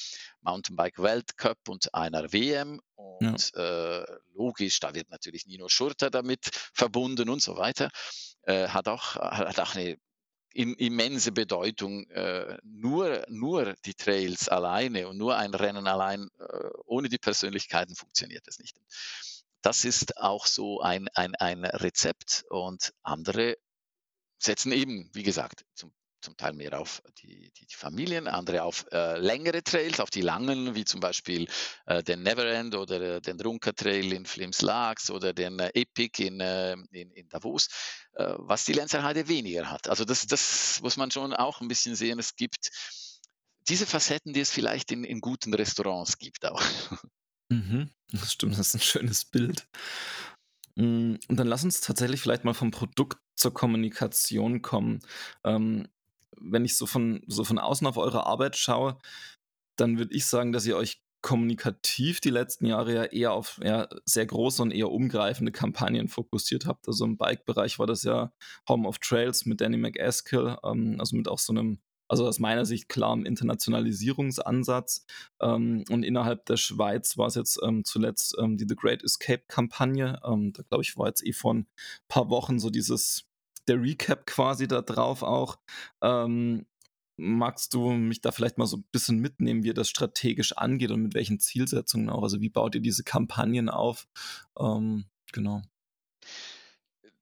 [0.40, 4.00] Mountainbike Weltcup und einer WM und ja.
[4.00, 7.90] äh, logisch, da wird natürlich Nino Schurter damit verbunden und so weiter.
[8.42, 9.96] Äh, hat, auch, hat auch eine
[10.54, 12.08] in, immense Bedeutung.
[12.10, 17.94] Äh, nur, nur die Trails alleine und nur ein Rennen allein äh, ohne die Persönlichkeiten
[17.94, 18.76] funktioniert es nicht.
[19.60, 23.56] Das ist auch so ein, ein, ein Rezept und andere
[24.38, 25.92] setzen eben, wie gesagt, zum
[26.24, 30.22] zum Teil mehr auf die, die, die Familien, andere auf äh, längere Trails, auf die
[30.22, 31.46] langen, wie zum Beispiel
[31.86, 36.24] äh, den Neverend oder äh, den Runker Trail in Flims Lags oder den äh, Epic
[36.24, 37.68] in, äh, in, in, Davos,
[38.14, 39.88] äh, was die Lenzerheide weniger hat.
[39.88, 42.18] Also das, das muss man schon auch ein bisschen sehen.
[42.18, 42.70] Es gibt
[43.68, 46.62] diese Facetten, die es vielleicht in, in guten Restaurants gibt auch.
[47.50, 49.68] Mhm, das stimmt, das ist ein schönes Bild.
[50.76, 55.00] Mm, und dann lass uns tatsächlich vielleicht mal vom Produkt zur Kommunikation kommen.
[55.44, 55.86] Ähm,
[56.40, 58.98] wenn ich so von, so von außen auf eure Arbeit schaue,
[59.76, 63.88] dann würde ich sagen, dass ihr euch kommunikativ die letzten Jahre ja eher auf ja,
[64.04, 66.86] sehr große und eher umgreifende Kampagnen fokussiert habt.
[66.86, 68.30] Also im Bike-Bereich war das ja
[68.68, 72.66] Home of Trails mit Danny McAskill, ähm, also mit auch so einem, also aus meiner
[72.66, 75.06] Sicht klarem Internationalisierungsansatz.
[75.40, 80.20] Ähm, und innerhalb der Schweiz war es jetzt ähm, zuletzt ähm, die The Great Escape-Kampagne.
[80.26, 81.66] Ähm, da glaube ich, war jetzt eh vor ein
[82.06, 83.24] paar Wochen so dieses
[83.68, 85.58] der Recap quasi da drauf auch.
[86.02, 86.66] Ähm,
[87.16, 90.90] magst du mich da vielleicht mal so ein bisschen mitnehmen, wie ihr das strategisch angeht
[90.90, 92.22] und mit welchen Zielsetzungen auch?
[92.22, 94.08] Also wie baut ihr diese Kampagnen auf?
[94.58, 95.62] Ähm, genau.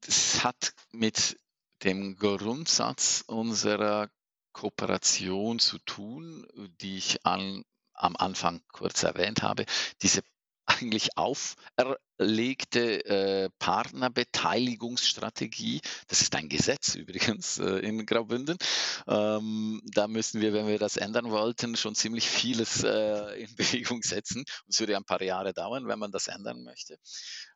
[0.00, 1.38] Das hat mit
[1.84, 4.08] dem Grundsatz unserer
[4.52, 6.46] Kooperation zu tun,
[6.80, 9.64] die ich an, am Anfang kurz erwähnt habe.
[10.02, 10.22] Diese
[10.82, 15.80] eigentlich auferlegte äh, Partnerbeteiligungsstrategie.
[16.08, 18.58] Das ist ein Gesetz übrigens äh, in Graubünden.
[19.06, 24.02] Ähm, da müssen wir, wenn wir das ändern wollten, schon ziemlich vieles äh, in Bewegung
[24.02, 24.44] setzen.
[24.68, 26.94] Es würde ein paar Jahre dauern, wenn man das ändern möchte.
[26.94, 26.98] Äh,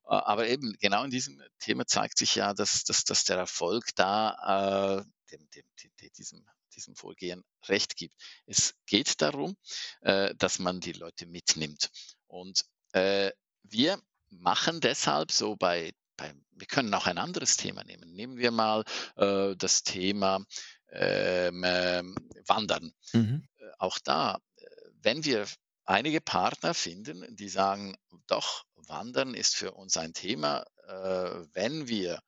[0.05, 5.01] aber eben genau in diesem Thema zeigt sich ja, dass, dass, dass der Erfolg da
[5.01, 8.15] äh, dem, dem, dem, diesem diesem Vorgehen recht gibt.
[8.45, 9.57] Es geht darum,
[10.03, 11.91] äh, dass man die Leute mitnimmt.
[12.27, 13.31] Und äh,
[13.63, 18.15] wir machen deshalb so bei, bei, wir können auch ein anderes Thema nehmen.
[18.15, 18.85] Nehmen wir mal
[19.17, 20.43] äh, das Thema
[20.91, 22.03] ähm, äh,
[22.47, 22.93] Wandern.
[23.13, 23.47] Mhm.
[23.59, 24.67] Äh, auch da, äh,
[25.03, 25.47] wenn wir
[25.85, 32.21] einige Partner finden, die sagen, doch, Wandern ist für uns ein Thema, äh, wenn wir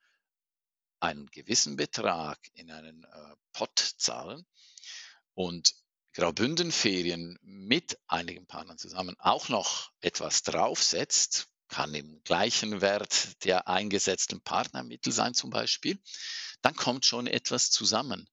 [1.01, 3.07] einen gewissen Betrag in einen
[3.53, 4.45] Pot zahlen
[5.35, 5.73] und
[6.19, 14.41] Graubünden-Ferien mit einigen Partnern zusammen auch noch etwas draufsetzt, kann im gleichen Wert der eingesetzten
[14.41, 15.97] Partnermittel sein zum Beispiel,
[16.61, 18.29] dann kommt schon etwas zusammen.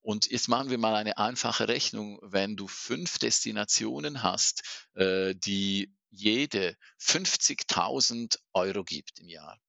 [0.00, 2.18] Und jetzt machen wir mal eine einfache Rechnung.
[2.22, 4.62] Wenn du fünf Destinationen hast,
[4.94, 9.60] äh, die jede 50.000 Euro gibt im Jahr.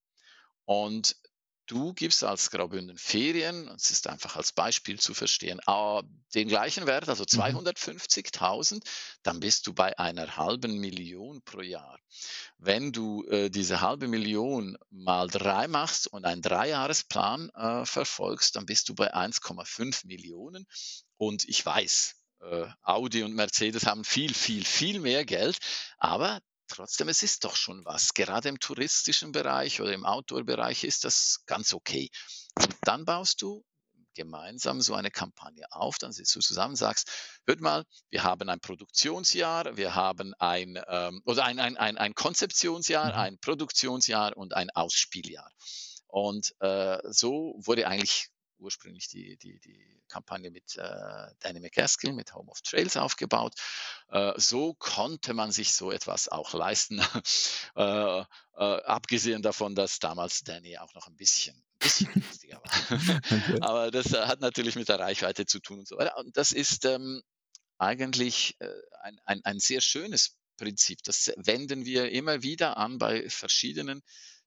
[0.63, 1.17] Und
[1.67, 5.59] du gibst als Graubünden Ferien, es ist einfach als Beispiel zu verstehen,
[6.35, 8.79] den gleichen Wert, also 250.000, mhm.
[9.23, 11.97] dann bist du bei einer halben Million pro Jahr.
[12.57, 18.65] Wenn du äh, diese halbe Million mal drei machst und einen Dreijahresplan äh, verfolgst, dann
[18.65, 20.65] bist du bei 1,5 Millionen.
[21.17, 25.57] Und ich weiß, äh, Audi und Mercedes haben viel, viel, viel mehr Geld,
[25.97, 28.13] aber trotzdem, es ist doch schon was.
[28.13, 32.09] Gerade im touristischen Bereich oder im Outdoor-Bereich ist das ganz okay.
[32.59, 33.63] Und dann baust du
[34.13, 37.09] gemeinsam so eine Kampagne auf, dann sitzt du zusammen und sagst,
[37.47, 42.13] hört mal, wir haben ein Produktionsjahr, wir haben ein, ähm, oder ein, ein, ein, ein
[42.13, 43.19] Konzeptionsjahr, mhm.
[43.19, 45.49] ein Produktionsjahr und ein Ausspieljahr.
[46.07, 48.27] Und äh, so wurde eigentlich
[48.63, 53.53] ursprünglich die, die, die Kampagne mit äh, Dynamic Haskell, mit Home of Trails aufgebaut.
[54.09, 56.99] Äh, so konnte man sich so etwas auch leisten,
[57.75, 58.23] äh, äh,
[58.55, 63.61] abgesehen davon, dass damals Danny auch noch ein bisschen, bisschen günstiger war.
[63.61, 66.17] Aber das äh, hat natürlich mit der Reichweite zu tun und so weiter.
[66.17, 67.21] Und das ist ähm,
[67.77, 68.69] eigentlich äh,
[69.01, 70.99] ein, ein, ein sehr schönes Prinzip.
[71.03, 74.01] Das wenden wir immer wieder an bei verschiedenen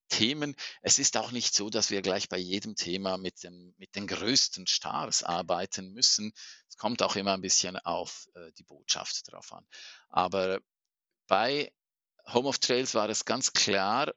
[0.08, 0.54] Themen.
[0.82, 4.06] Es ist auch nicht so, dass wir gleich bei jedem Thema mit, dem, mit den
[4.06, 6.32] größten Stars arbeiten müssen.
[6.68, 9.66] Es kommt auch immer ein bisschen auf äh, die Botschaft drauf an.
[10.08, 10.60] Aber
[11.26, 11.72] bei
[12.32, 14.12] Home of Trails war es ganz klar,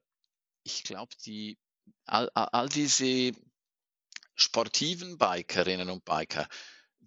[0.64, 1.58] ich glaube, die,
[2.06, 3.32] all, all diese
[4.36, 6.48] sportiven Bikerinnen und Biker,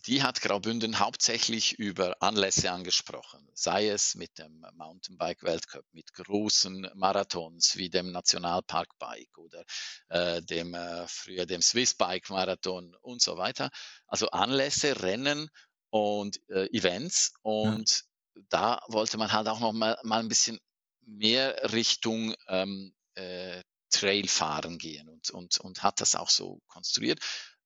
[0.07, 7.77] die hat Graubünden hauptsächlich über Anlässe angesprochen, sei es mit dem Mountainbike-Weltcup, mit großen Marathons
[7.77, 9.65] wie dem Nationalpark-Bike oder
[10.09, 13.71] äh, dem äh, früher dem Swiss-Bike-Marathon und so weiter.
[14.07, 15.49] Also Anlässe, Rennen
[15.91, 17.35] und äh, Events.
[17.43, 18.43] Und ja.
[18.49, 20.59] da wollte man halt auch noch mal, mal ein bisschen
[21.03, 27.21] mehr Richtung ähm, äh, Trailfahren gehen und, und, und hat das auch so konstruiert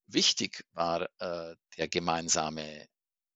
[0.07, 2.89] wichtig war äh, der gemeinsame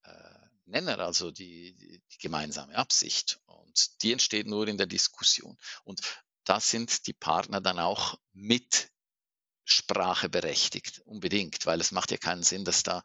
[0.04, 3.40] äh, Nenner, also die, die, gemeinsame Absicht.
[3.46, 5.56] Und die entsteht nur in der Diskussion.
[5.84, 6.00] Und
[6.44, 8.90] da sind die Partner dann auch mit
[9.64, 13.02] Sprache berechtigt, unbedingt, weil es macht ja keinen Sinn, dass da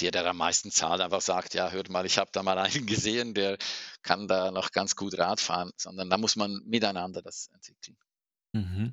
[0.00, 2.86] der, der am meisten zahlt, einfach sagt, ja, hört mal, ich habe da mal einen
[2.86, 3.58] gesehen, der
[4.02, 7.96] kann da noch ganz gut Rad fahren, sondern da muss man miteinander das entwickeln.
[8.52, 8.92] Mhm.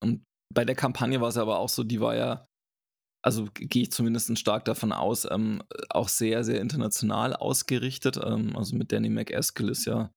[0.00, 2.48] Und bei der Kampagne war es aber auch so, die war ja
[3.22, 8.18] also gehe ich zumindest stark davon aus, ähm, auch sehr, sehr international ausgerichtet.
[8.22, 10.10] Ähm, also mit Danny McAskill ist ja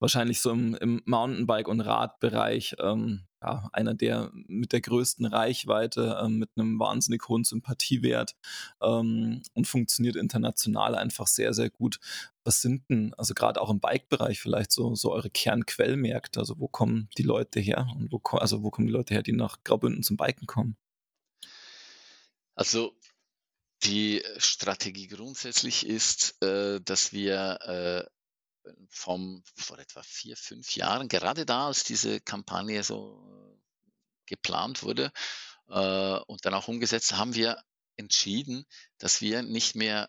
[0.00, 6.18] wahrscheinlich so im, im Mountainbike- und Radbereich ähm, ja, einer der mit der größten Reichweite,
[6.22, 8.34] ähm, mit einem wahnsinnig hohen Sympathiewert
[8.82, 11.98] ähm, und funktioniert international einfach sehr, sehr gut.
[12.44, 16.40] Was sind denn, also gerade auch im Bike-Bereich vielleicht so, so eure Kernquellmärkte?
[16.40, 19.32] Also wo kommen die Leute her und wo, also wo kommen die Leute her, die
[19.32, 20.76] nach Graubünden zum Biken kommen?
[22.56, 22.98] Also
[23.84, 27.60] die Strategie grundsätzlich ist, äh, dass wir
[28.64, 33.90] äh, vom, vor etwa vier, fünf Jahren, gerade da, als diese Kampagne so äh,
[34.26, 35.12] geplant wurde
[35.68, 37.60] und dann auch umgesetzt, haben wir
[37.96, 38.66] entschieden,
[38.98, 40.08] dass wir nicht mehr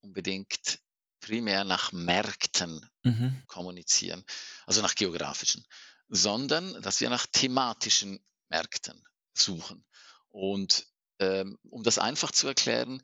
[0.00, 0.80] unbedingt
[1.20, 3.42] primär nach Märkten mhm.
[3.46, 4.24] kommunizieren,
[4.64, 5.66] also nach geografischen,
[6.08, 9.84] sondern dass wir nach thematischen Märkten suchen.
[10.30, 10.86] Und
[11.18, 13.02] ähm, um das einfach zu erklären,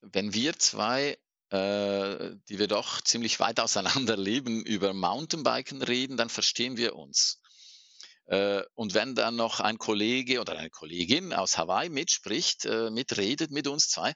[0.00, 1.18] wenn wir zwei,
[1.50, 7.40] äh, die wir doch ziemlich weit auseinander leben, über Mountainbiken reden, dann verstehen wir uns.
[8.26, 13.50] Äh, und wenn dann noch ein Kollege oder eine Kollegin aus Hawaii mitspricht, äh, mitredet
[13.50, 14.14] mit uns zwei,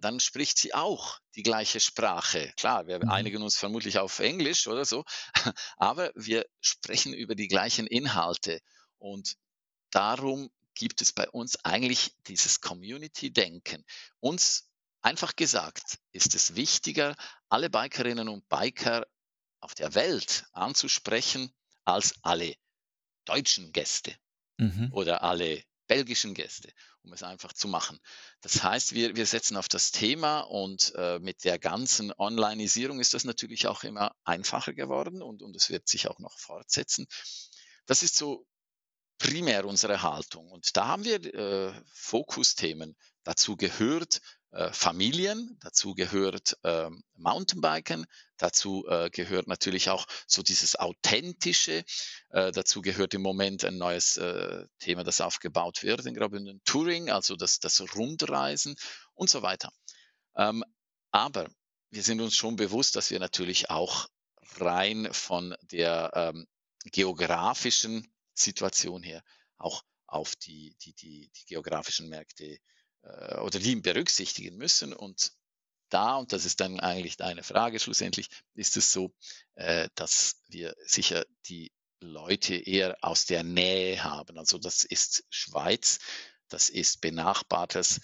[0.00, 2.50] dann spricht sie auch die gleiche Sprache.
[2.56, 3.10] Klar, wir mhm.
[3.10, 5.04] einigen uns vermutlich auf Englisch oder so,
[5.76, 8.60] aber wir sprechen über die gleichen Inhalte.
[8.96, 9.34] Und
[9.90, 13.84] darum gibt es bei uns eigentlich dieses Community-Denken.
[14.20, 17.16] Uns, einfach gesagt, ist es wichtiger,
[17.48, 19.06] alle Bikerinnen und Biker
[19.60, 21.52] auf der Welt anzusprechen,
[21.84, 22.54] als alle
[23.24, 24.14] deutschen Gäste
[24.58, 24.90] mhm.
[24.92, 28.00] oder alle belgischen Gäste, um es einfach zu machen.
[28.40, 33.14] Das heißt, wir, wir setzen auf das Thema und äh, mit der ganzen Onlineisierung ist
[33.14, 37.06] das natürlich auch immer einfacher geworden und, und es wird sich auch noch fortsetzen.
[37.86, 38.46] Das ist so
[39.18, 40.50] primär unsere Haltung.
[40.50, 42.96] Und da haben wir äh, Fokusthemen.
[43.24, 44.20] Dazu gehört
[44.52, 51.84] äh, Familien, dazu gehört äh, Mountainbiken, dazu äh, gehört natürlich auch so dieses Authentische,
[52.30, 57.10] äh, dazu gehört im Moment ein neues äh, Thema, das aufgebaut wird in Graubünden, Touring,
[57.10, 58.76] also das, das Rundreisen
[59.14, 59.70] und so weiter.
[60.36, 60.64] Ähm,
[61.10, 61.48] aber
[61.90, 64.08] wir sind uns schon bewusst, dass wir natürlich auch
[64.58, 66.46] rein von der ähm,
[66.84, 68.06] geografischen
[68.38, 69.22] Situation her
[69.58, 72.58] auch auf die, die, die, die geografischen Märkte
[73.02, 74.92] äh, oder die berücksichtigen müssen.
[74.92, 75.32] Und
[75.88, 79.12] da, und das ist dann eigentlich deine Frage schlussendlich, ist es so,
[79.54, 84.38] äh, dass wir sicher die Leute eher aus der Nähe haben.
[84.38, 85.98] Also das ist Schweiz,
[86.48, 88.00] das ist benachbartes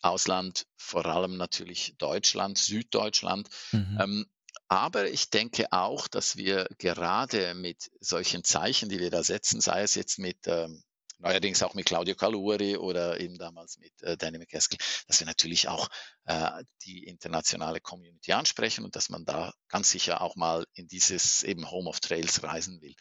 [0.00, 3.48] Ausland, vor allem natürlich Deutschland, Süddeutschland.
[3.72, 3.98] Mhm.
[4.00, 4.26] Ähm,
[4.74, 9.82] aber ich denke auch, dass wir gerade mit solchen Zeichen, die wir da setzen, sei
[9.82, 10.82] es jetzt mit ähm,
[11.18, 15.68] neuerdings auch mit Claudio Caluri oder eben damals mit äh, Danny McCaskill, dass wir natürlich
[15.68, 15.88] auch
[16.24, 21.44] äh, die internationale Community ansprechen und dass man da ganz sicher auch mal in dieses
[21.44, 22.94] eben Home of Trails reisen will.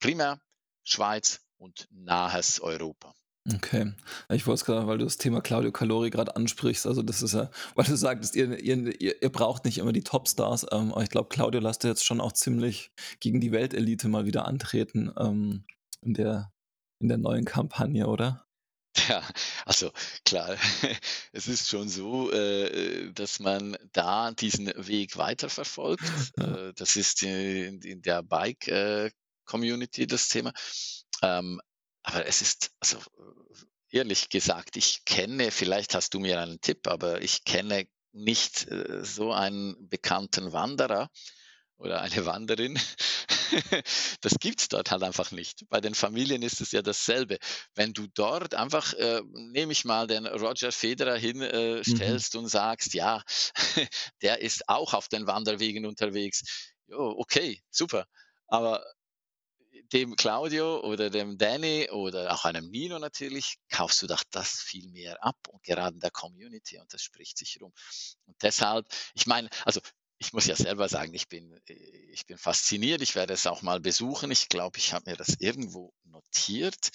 [0.00, 0.40] Primär
[0.82, 3.14] Schweiz und nahes Europa.
[3.52, 3.92] Okay.
[4.30, 7.34] Ich wollte es gerade, weil du das Thema Claudio Calori gerade ansprichst, also das ist
[7.34, 11.10] ja, weil du sagtest, ihr, ihr, ihr braucht nicht immer die Topstars, ähm, aber ich
[11.10, 12.90] glaube, Claudio lasst jetzt schon auch ziemlich
[13.20, 15.64] gegen die Weltelite mal wieder antreten ähm,
[16.00, 16.52] in, der,
[17.00, 18.46] in der neuen Kampagne, oder?
[19.08, 19.22] Ja,
[19.66, 19.90] also
[20.24, 20.56] klar,
[21.32, 26.04] es ist schon so, äh, dass man da diesen Weg weiterverfolgt.
[26.36, 30.52] Äh, das ist in, in der Bike-Community äh, das Thema.
[31.22, 31.60] Ähm,
[32.04, 32.98] aber es ist, also
[33.90, 39.02] ehrlich gesagt, ich kenne, vielleicht hast du mir einen Tipp, aber ich kenne nicht äh,
[39.04, 41.10] so einen bekannten Wanderer
[41.78, 42.78] oder eine Wanderin.
[44.20, 45.68] das gibt's dort halt einfach nicht.
[45.70, 47.38] Bei den Familien ist es ja dasselbe.
[47.74, 52.44] Wenn du dort einfach, äh, nehme ich mal den Roger Federer hinstellst äh, mhm.
[52.44, 53.22] und sagst, ja,
[54.22, 56.70] der ist auch auf den Wanderwegen unterwegs.
[56.86, 58.06] Jo, okay, super.
[58.46, 58.84] Aber
[59.92, 64.88] dem Claudio oder dem Danny oder auch einem Nino natürlich, kaufst du doch das viel
[64.90, 67.72] mehr ab und gerade in der Community und das spricht sich rum.
[68.26, 69.80] Und deshalb, ich meine, also
[70.18, 73.02] ich muss ja selber sagen, ich bin, ich bin fasziniert.
[73.02, 74.30] Ich werde es auch mal besuchen.
[74.30, 76.90] Ich glaube, ich habe mir das irgendwo notiert.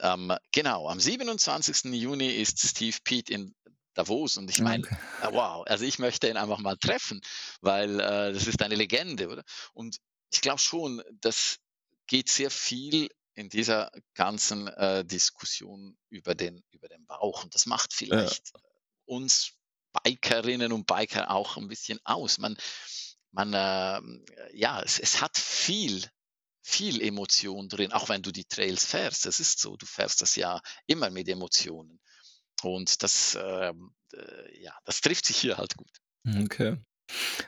[0.00, 1.84] Ähm, genau, am 27.
[1.94, 3.54] Juni ist Steve Pete in
[3.94, 4.96] Davos und ich meine, okay.
[5.32, 7.22] wow, also ich möchte ihn einfach mal treffen,
[7.62, 9.42] weil äh, das ist eine Legende, oder?
[9.72, 9.96] Und
[10.30, 11.56] ich glaube schon, dass
[12.06, 17.44] geht sehr viel in dieser ganzen äh, Diskussion über den, über den Bauch.
[17.44, 18.60] Und das macht vielleicht ja.
[19.04, 19.52] uns
[20.02, 22.38] Bikerinnen und Biker auch ein bisschen aus.
[22.38, 22.56] Man,
[23.32, 24.00] man äh,
[24.56, 26.02] ja, es, es hat viel,
[26.62, 29.26] viel Emotion drin, auch wenn du die Trails fährst.
[29.26, 32.00] Das ist so, du fährst das ja immer mit Emotionen.
[32.62, 35.92] Und das, ähm, äh, ja, das trifft sich hier halt gut.
[36.26, 36.78] Okay.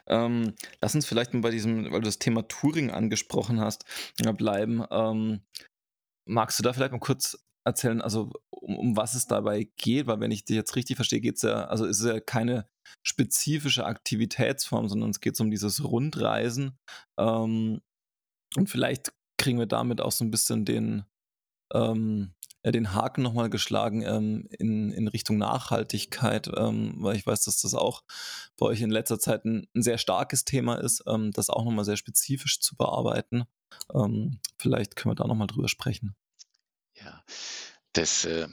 [0.07, 3.85] Ähm, lass uns vielleicht mal bei diesem, weil du das Thema Touring angesprochen hast,
[4.37, 4.85] bleiben.
[4.91, 5.41] Ähm,
[6.27, 10.07] magst du da vielleicht mal kurz erzählen, also um, um, was es dabei geht?
[10.07, 12.69] Weil wenn ich dich jetzt richtig verstehe, geht es ja, also ist es ja keine
[13.07, 16.77] spezifische Aktivitätsform, sondern es geht um dieses Rundreisen.
[17.19, 17.81] Ähm,
[18.57, 21.05] und vielleicht kriegen wir damit auch so ein bisschen den,
[21.75, 27.45] ähm, äh, den Haken nochmal geschlagen ähm, in, in Richtung Nachhaltigkeit, ähm, weil ich weiß,
[27.45, 28.03] dass das auch
[28.57, 31.85] bei euch in letzter Zeit ein, ein sehr starkes Thema ist, ähm, das auch nochmal
[31.85, 33.45] sehr spezifisch zu bearbeiten.
[33.95, 36.17] Ähm, vielleicht können wir da nochmal drüber sprechen.
[36.95, 37.23] Ja,
[37.93, 38.49] das äh,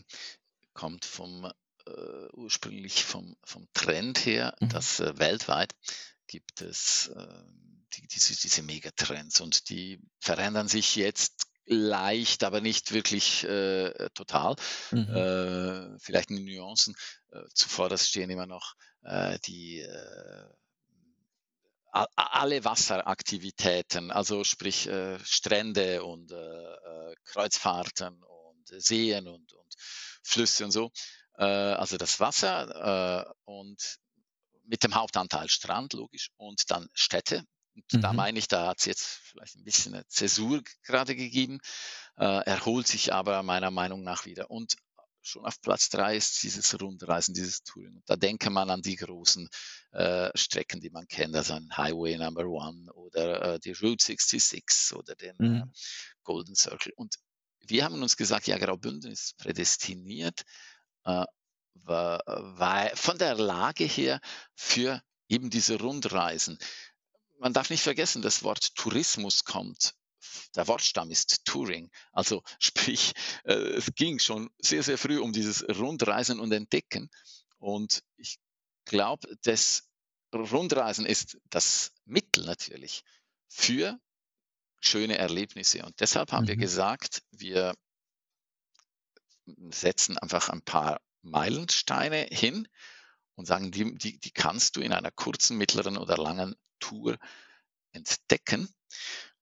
[0.74, 1.52] kommt vom
[1.88, 4.70] äh, ursprünglich vom, vom Trend her, mhm.
[4.70, 5.76] dass äh, weltweit
[6.28, 12.94] gibt es ähm, die, diese, diese Megatrends und die verändern sich jetzt leicht, aber nicht
[12.94, 14.56] wirklich äh, total.
[14.92, 15.16] Mhm.
[15.16, 16.96] Äh, vielleicht in Nuancen.
[17.32, 20.50] Äh, zuvorderst stehen immer noch äh, die äh,
[21.92, 26.34] alle Wasseraktivitäten, also sprich äh, Strände und
[27.24, 29.76] Kreuzfahrten und Seen und, und
[30.22, 30.92] Flüsse und so.
[31.36, 33.98] also das Wasser und
[34.66, 37.46] mit dem Hauptanteil Strand, logisch, und dann Städte,
[37.76, 38.02] und mhm.
[38.02, 41.60] da meine ich, da hat es jetzt vielleicht ein bisschen eine Zäsur gerade gegeben,
[42.18, 44.50] äh, erholt sich aber meiner Meinung nach wieder.
[44.50, 44.76] Und
[45.22, 47.96] schon auf Platz drei ist dieses Rundreisen, dieses Touring.
[47.96, 49.50] Und da denke man an die großen
[49.92, 54.96] äh, Strecken, die man kennt, also ein Highway Number One oder äh, die Route 66
[54.96, 55.74] oder den äh, mhm.
[56.24, 56.94] Golden Circle.
[56.96, 57.16] Und
[57.68, 60.44] wir haben uns gesagt, ja, Graubünden ist prädestiniert,
[61.04, 61.26] äh,
[61.74, 64.22] weil, von der Lage her
[64.56, 66.58] für eben diese Rundreisen
[67.40, 69.94] man darf nicht vergessen, das Wort Tourismus kommt
[70.56, 71.92] der Wortstamm ist Touring.
[72.12, 73.14] Also sprich,
[73.44, 77.10] äh, es ging schon sehr, sehr früh um dieses Rundreisen und Entdecken.
[77.58, 78.40] Und ich
[78.86, 79.90] glaube, das
[80.34, 83.04] Rundreisen ist das Mittel natürlich
[83.48, 84.00] für
[84.82, 85.84] schöne Erlebnisse.
[85.86, 86.50] Und deshalb haben mhm.
[86.50, 87.74] wir gesagt, wir
[89.70, 92.68] setzen einfach ein paar Meilensteine hin
[93.36, 97.18] und sagen, die, die, die kannst du in einer kurzen, mittleren oder langen Tour
[97.92, 98.74] entdecken.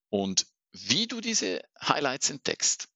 [0.10, 2.88] Und wie du diese Highlights entdeckst,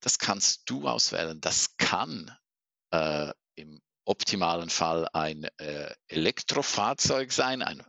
[0.00, 1.40] das kannst du auswählen.
[1.40, 2.36] Das kann
[2.90, 7.82] äh, im optimalen Fall ein äh, Elektrofahrzeug sein, ein,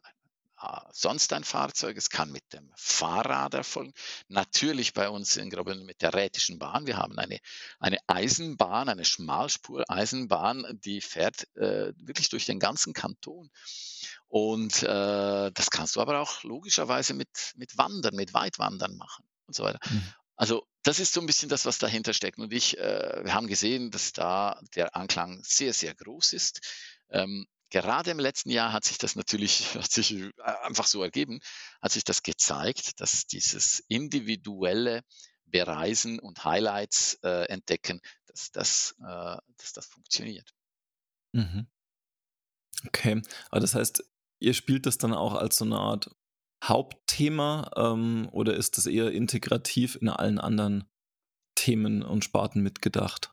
[0.91, 1.97] sonst ein Fahrzeug.
[1.97, 3.93] Es kann mit dem Fahrrad erfolgen.
[4.28, 6.88] Natürlich bei uns in Graubünden mit der Rätischen Bahn.
[6.88, 7.39] Wir haben eine,
[7.80, 13.49] eine Eisenbahn, eine Schmalspur-Eisenbahn, die fährt äh, wirklich durch den ganzen Kanton.
[14.28, 19.55] Und äh, das kannst du aber auch logischerweise mit, mit Wandern, mit Weitwandern machen und
[19.55, 19.80] so weiter.
[19.89, 20.14] Mhm.
[20.36, 22.39] Also das ist so ein bisschen das, was dahinter steckt.
[22.39, 26.59] Und ich, äh, wir haben gesehen, dass da der Anklang sehr, sehr groß ist.
[27.09, 30.32] Ähm, gerade im letzten Jahr hat sich das natürlich hat sich äh,
[30.64, 31.40] einfach so ergeben,
[31.82, 35.02] hat sich das gezeigt, dass dieses individuelle
[35.46, 40.54] Bereisen und Highlights äh, entdecken, dass das, äh, dass das funktioniert.
[41.34, 41.68] Mhm.
[42.88, 44.04] Okay, aber das heißt,
[44.40, 46.10] ihr spielt das dann auch als so eine Art
[46.64, 50.90] Hauptthema ähm, oder ist das eher integrativ in allen anderen
[51.56, 53.33] Themen und Sparten mitgedacht?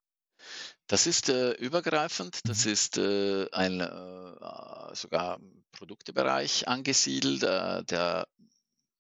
[0.91, 2.73] Das ist äh, übergreifend, das mhm.
[2.73, 5.39] ist äh, ein äh, sogar
[5.71, 7.45] Produktebereich angesiedelt.
[7.45, 8.27] Äh, der,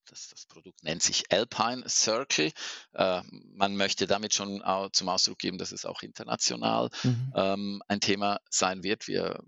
[0.08, 2.52] das, das, Produkt nennt sich Alpine Circle.
[2.92, 3.22] Äh,
[3.56, 4.62] man möchte damit schon
[4.92, 7.32] zum Ausdruck geben, dass es auch international mhm.
[7.34, 9.08] ähm, ein Thema sein wird.
[9.08, 9.42] Wir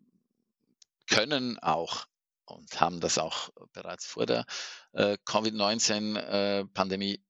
[1.07, 2.07] können auch
[2.47, 4.47] und haben das auch bereits vor der
[4.95, 7.23] äh, Covid-19-Pandemie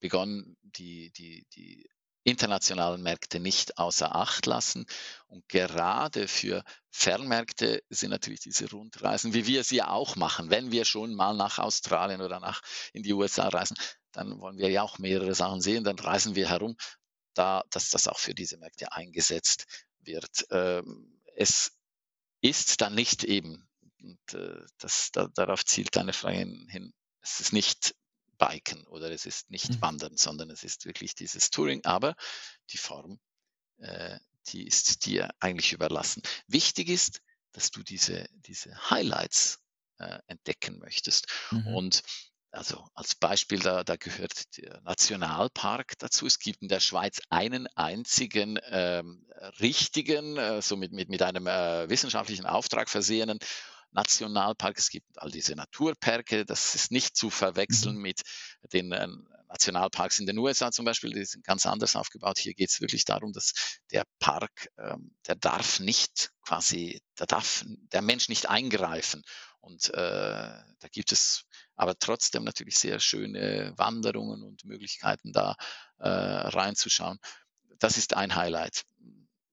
[0.00, 1.88] begonnen, die, die, die
[2.22, 4.86] internationalen Märkte nicht außer Acht lassen.
[5.26, 10.50] Und gerade für Fernmärkte sind natürlich diese Rundreisen, wie wir sie auch machen.
[10.50, 12.60] Wenn wir schon mal nach Australien oder nach
[12.92, 13.76] in die USA reisen,
[14.12, 16.76] dann wollen wir ja auch mehrere Sachen sehen, dann reisen wir herum,
[17.34, 20.46] da, dass das auch für diese Märkte eingesetzt wird.
[20.50, 21.72] Ähm, es
[22.40, 23.68] ist dann nicht eben,
[24.02, 26.92] und äh, das, da, darauf zielt deine Frage hin,
[27.22, 27.94] es ist nicht
[28.40, 29.82] Biken oder es ist nicht mhm.
[29.82, 31.84] Wandern, sondern es ist wirklich dieses Touring.
[31.84, 32.14] Aber
[32.70, 33.20] die Form,
[33.78, 34.18] äh,
[34.48, 36.22] die ist dir eigentlich überlassen.
[36.48, 37.20] Wichtig ist,
[37.52, 39.60] dass du diese, diese Highlights
[39.98, 41.26] äh, entdecken möchtest.
[41.50, 41.66] Mhm.
[41.68, 42.02] Und
[42.52, 46.26] also als Beispiel, da, da gehört der Nationalpark dazu.
[46.26, 49.24] Es gibt in der Schweiz einen einzigen ähm,
[49.60, 53.38] richtigen, äh, so mit, mit, mit einem äh, wissenschaftlichen Auftrag versehenen
[53.92, 58.02] Nationalpark, es gibt all diese Naturparke, das ist nicht zu verwechseln mhm.
[58.02, 58.22] mit
[58.72, 59.08] den äh,
[59.48, 62.38] Nationalparks in den USA zum Beispiel, die sind ganz anders aufgebaut.
[62.38, 67.64] Hier geht es wirklich darum, dass der Park, ähm, der darf nicht quasi, da darf
[67.66, 69.22] der Mensch nicht eingreifen.
[69.60, 75.56] Und äh, da gibt es aber trotzdem natürlich sehr schöne Wanderungen und Möglichkeiten da
[75.98, 77.18] äh, reinzuschauen.
[77.78, 78.84] Das ist ein Highlight.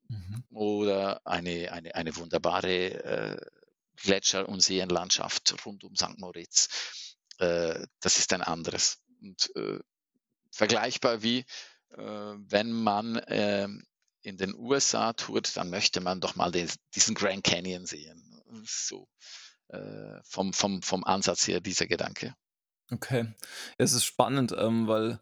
[0.09, 0.43] Mhm.
[0.51, 3.38] Oder eine, eine, eine wunderbare äh,
[3.97, 6.17] Gletscher- und Seenlandschaft rund um St.
[6.17, 7.15] Moritz.
[7.39, 8.99] Äh, das ist ein anderes.
[9.21, 9.79] Und äh,
[10.51, 11.45] vergleichbar wie
[11.91, 13.85] äh, wenn man ähm,
[14.21, 18.41] in den USA tourt, dann möchte man doch mal den, diesen Grand Canyon sehen.
[18.65, 19.07] So
[19.69, 22.35] äh, vom, vom, vom Ansatz her dieser Gedanke.
[22.91, 23.33] Okay,
[23.77, 25.19] es ist spannend, ähm, weil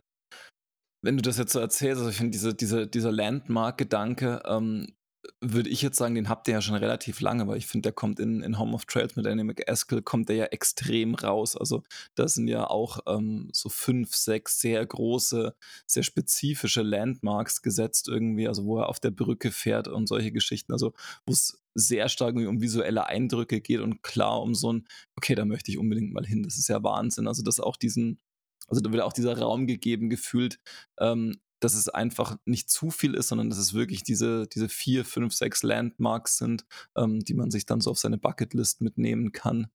[1.02, 4.96] wenn du das jetzt so erzählst, also ich finde diese, diese, dieser Landmark-Gedanke, ähm,
[5.42, 7.94] würde ich jetzt sagen, den habt ihr ja schon relativ lange, weil ich finde, der
[7.94, 11.56] kommt in, in Home of Trails mit Dynamic Haskell, kommt der ja extrem raus.
[11.56, 11.84] Also
[12.16, 15.56] da sind ja auch ähm, so fünf, sechs sehr große,
[15.86, 20.72] sehr spezifische Landmarks gesetzt irgendwie, also wo er auf der Brücke fährt und solche Geschichten,
[20.72, 20.94] also
[21.26, 25.46] wo es sehr stark um visuelle Eindrücke geht und klar um so ein, okay, da
[25.46, 26.44] möchte ich unbedingt mal hin.
[26.44, 27.28] Das ist ja Wahnsinn.
[27.28, 28.20] Also dass auch diesen,
[28.68, 30.60] also da wird auch dieser Raum gegeben, gefühlt,
[31.00, 35.04] ähm, dass es einfach nicht zu viel ist, sondern dass es wirklich diese, diese vier,
[35.04, 36.64] fünf, sechs Landmarks sind,
[36.96, 39.72] ähm, die man sich dann so auf seine Bucketlist mitnehmen kann.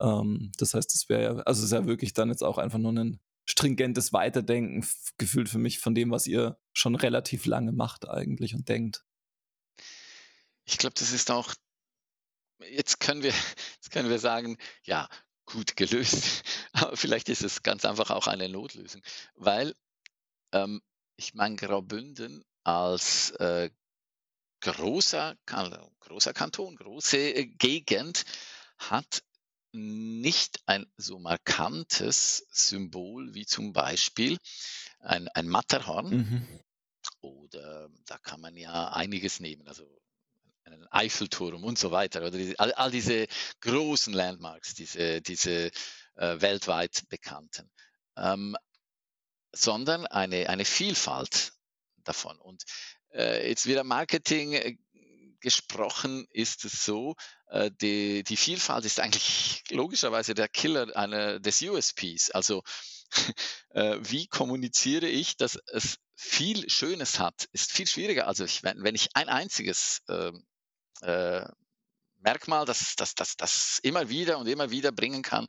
[0.00, 2.78] Ähm, das heißt, es wäre ja, also es ist ja wirklich dann jetzt auch einfach
[2.78, 4.88] nur ein stringentes Weiterdenken
[5.18, 9.04] gefühlt für mich von dem, was ihr schon relativ lange macht eigentlich und denkt.
[10.64, 11.54] Ich glaube, das ist auch,
[12.70, 13.34] jetzt können wir,
[13.74, 15.10] jetzt können wir sagen, ja,
[15.44, 16.42] gut gelöst,
[16.72, 19.02] aber vielleicht ist es ganz einfach auch eine Notlösung,
[19.34, 19.74] weil
[20.52, 20.80] ähm,
[21.16, 23.70] ich meine, Graubünden als äh,
[24.60, 25.36] großer,
[26.00, 28.24] großer Kanton, große äh, Gegend
[28.78, 29.22] hat
[29.72, 34.38] nicht ein so markantes Symbol wie zum Beispiel
[35.00, 36.10] ein, ein Matterhorn.
[36.10, 36.60] Mhm.
[37.20, 39.84] Oder da kann man ja einiges nehmen, also
[40.64, 42.20] einen Eiffelturm und so weiter.
[42.20, 43.26] Oder diese, all, all, diese
[43.60, 45.70] großen Landmarks, diese, diese
[46.14, 47.70] äh, weltweit bekannten.
[48.16, 48.56] Ähm,
[49.54, 51.52] sondern eine, eine Vielfalt
[52.04, 52.38] davon.
[52.38, 52.64] Und
[53.12, 54.76] äh, jetzt wieder Marketing, äh,
[55.44, 57.16] gesprochen ist es so,
[57.48, 62.30] äh, die, die Vielfalt ist eigentlich logischerweise der Killer einer, des USPs.
[62.30, 62.62] Also
[63.70, 68.26] äh, wie kommuniziere ich, dass es viel Schönes hat, ist viel schwieriger.
[68.26, 70.46] Also ich, wenn, wenn ich ein einziges ähm,
[71.02, 71.46] äh,
[72.20, 75.46] Merkmal, das, das, das, das immer wieder und immer wieder bringen kann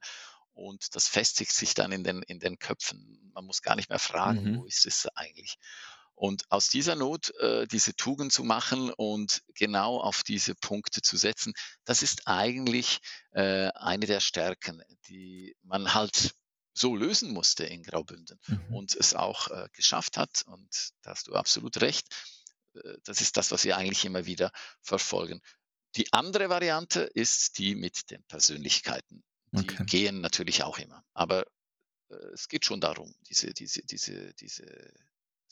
[0.56, 3.32] und das festigt sich dann in den, in den Köpfen.
[3.34, 4.58] Man muss gar nicht mehr fragen, mhm.
[4.60, 5.58] wo ist es eigentlich.
[6.16, 11.18] Und aus dieser Not äh, diese Tugend zu machen und genau auf diese Punkte zu
[11.18, 11.54] setzen,
[11.84, 13.00] das ist eigentlich
[13.32, 16.34] äh, eine der Stärken, die man halt
[16.74, 18.76] so lösen musste in Graubünden mhm.
[18.76, 20.44] und es auch äh, geschafft hat.
[20.46, 22.08] Und da hast du absolut recht.
[22.76, 24.52] Äh, das ist das, was wir eigentlich immer wieder
[24.82, 25.42] verfolgen.
[25.98, 29.24] Die andere Variante ist die mit den Persönlichkeiten.
[29.56, 29.86] Die okay.
[29.86, 31.04] gehen natürlich auch immer.
[31.14, 31.46] Aber
[32.12, 34.94] äh, es geht schon darum, diese, diese, diese, diese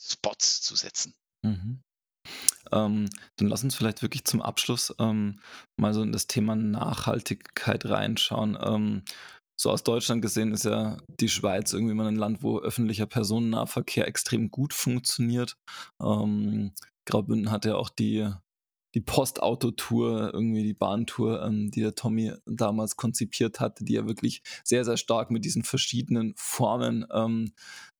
[0.00, 1.14] Spots zu setzen.
[1.42, 1.82] Mhm.
[2.72, 5.40] Ähm, dann lass uns vielleicht wirklich zum Abschluss ähm,
[5.76, 8.56] mal so in das Thema Nachhaltigkeit reinschauen.
[8.60, 9.02] Ähm,
[9.60, 14.08] so aus Deutschland gesehen ist ja die Schweiz irgendwie mal ein Land, wo öffentlicher Personennahverkehr
[14.08, 15.56] extrem gut funktioniert.
[16.02, 16.72] Ähm,
[17.06, 18.32] Graubünden hat ja auch die
[18.94, 24.42] die Postautotour, irgendwie die Bahntour, ähm, die der Tommy damals konzipiert hatte, die ja wirklich
[24.62, 27.52] sehr, sehr stark mit diesen verschiedenen Formen ähm,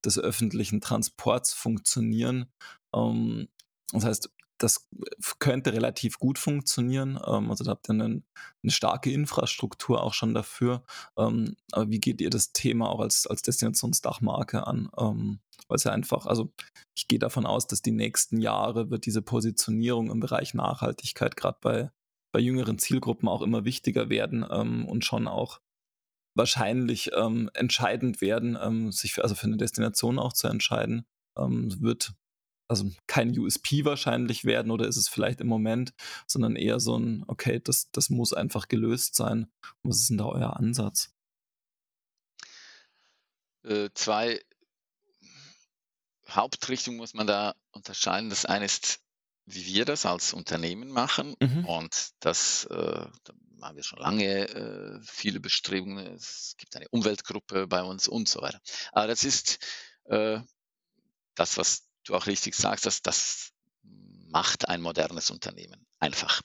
[0.05, 2.47] des öffentlichen Transports funktionieren.
[2.95, 3.49] Ähm,
[3.92, 4.88] das heißt, das
[5.38, 7.18] könnte relativ gut funktionieren.
[7.26, 10.84] Ähm, also da habt ihr eine, eine, starke Infrastruktur auch schon dafür.
[11.18, 14.90] Ähm, aber wie geht ihr das Thema auch als, als Destinationsdachmarke an?
[14.98, 16.52] Ähm, Weil es ja einfach, also
[16.96, 21.59] ich gehe davon aus, dass die nächsten Jahre wird diese Positionierung im Bereich Nachhaltigkeit gerade
[21.61, 21.90] bei,
[22.32, 25.61] bei jüngeren Zielgruppen auch immer wichtiger werden ähm, und schon auch
[26.36, 31.07] wahrscheinlich ähm, entscheidend werden, ähm, sich für, also für eine Destination auch zu entscheiden.
[31.36, 32.14] wird
[32.69, 35.93] also kein USP wahrscheinlich werden oder ist es vielleicht im Moment,
[36.27, 39.51] sondern eher so ein, okay, das, das muss einfach gelöst sein.
[39.83, 41.12] Was ist denn da euer Ansatz?
[43.65, 44.41] Äh, zwei
[46.29, 48.31] Hauptrichtungen muss man da unterscheiden.
[48.31, 49.01] Das eine ist,
[49.47, 51.67] wie wir das als Unternehmen machen mhm.
[51.67, 56.07] und das äh, da haben wir schon lange äh, viele Bestrebungen.
[56.15, 58.61] Es gibt eine Umweltgruppe bei uns und so weiter.
[58.93, 59.59] Aber das ist
[60.05, 60.41] äh,
[61.35, 63.52] das, was du auch richtig sagst, dass das
[63.82, 66.40] macht ein modernes Unternehmen einfach.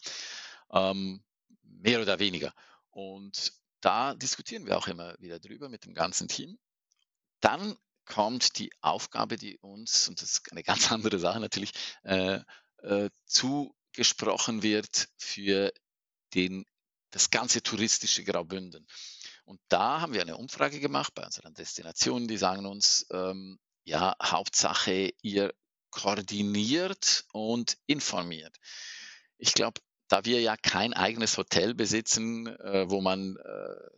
[0.71, 1.23] Ähm,
[1.63, 2.53] mehr oder weniger.
[2.91, 6.59] Und da diskutieren wir auch immer wieder drüber mit dem ganzen Team.
[7.39, 11.71] Dann kommt die Aufgabe, die uns, und das ist eine ganz andere Sache natürlich,
[12.03, 12.41] äh,
[12.81, 15.71] äh, zugesprochen wird für
[16.33, 16.65] den,
[17.11, 18.85] das ganze touristische Graubünden.
[19.45, 23.59] Und da haben wir eine Umfrage gemacht bei unseren Destinationen, die sagen uns, ähm,
[23.89, 25.53] ja, Hauptsache, ihr
[25.89, 28.55] koordiniert und informiert.
[29.37, 33.89] Ich glaube, da wir ja kein eigenes Hotel besitzen, äh, wo man äh,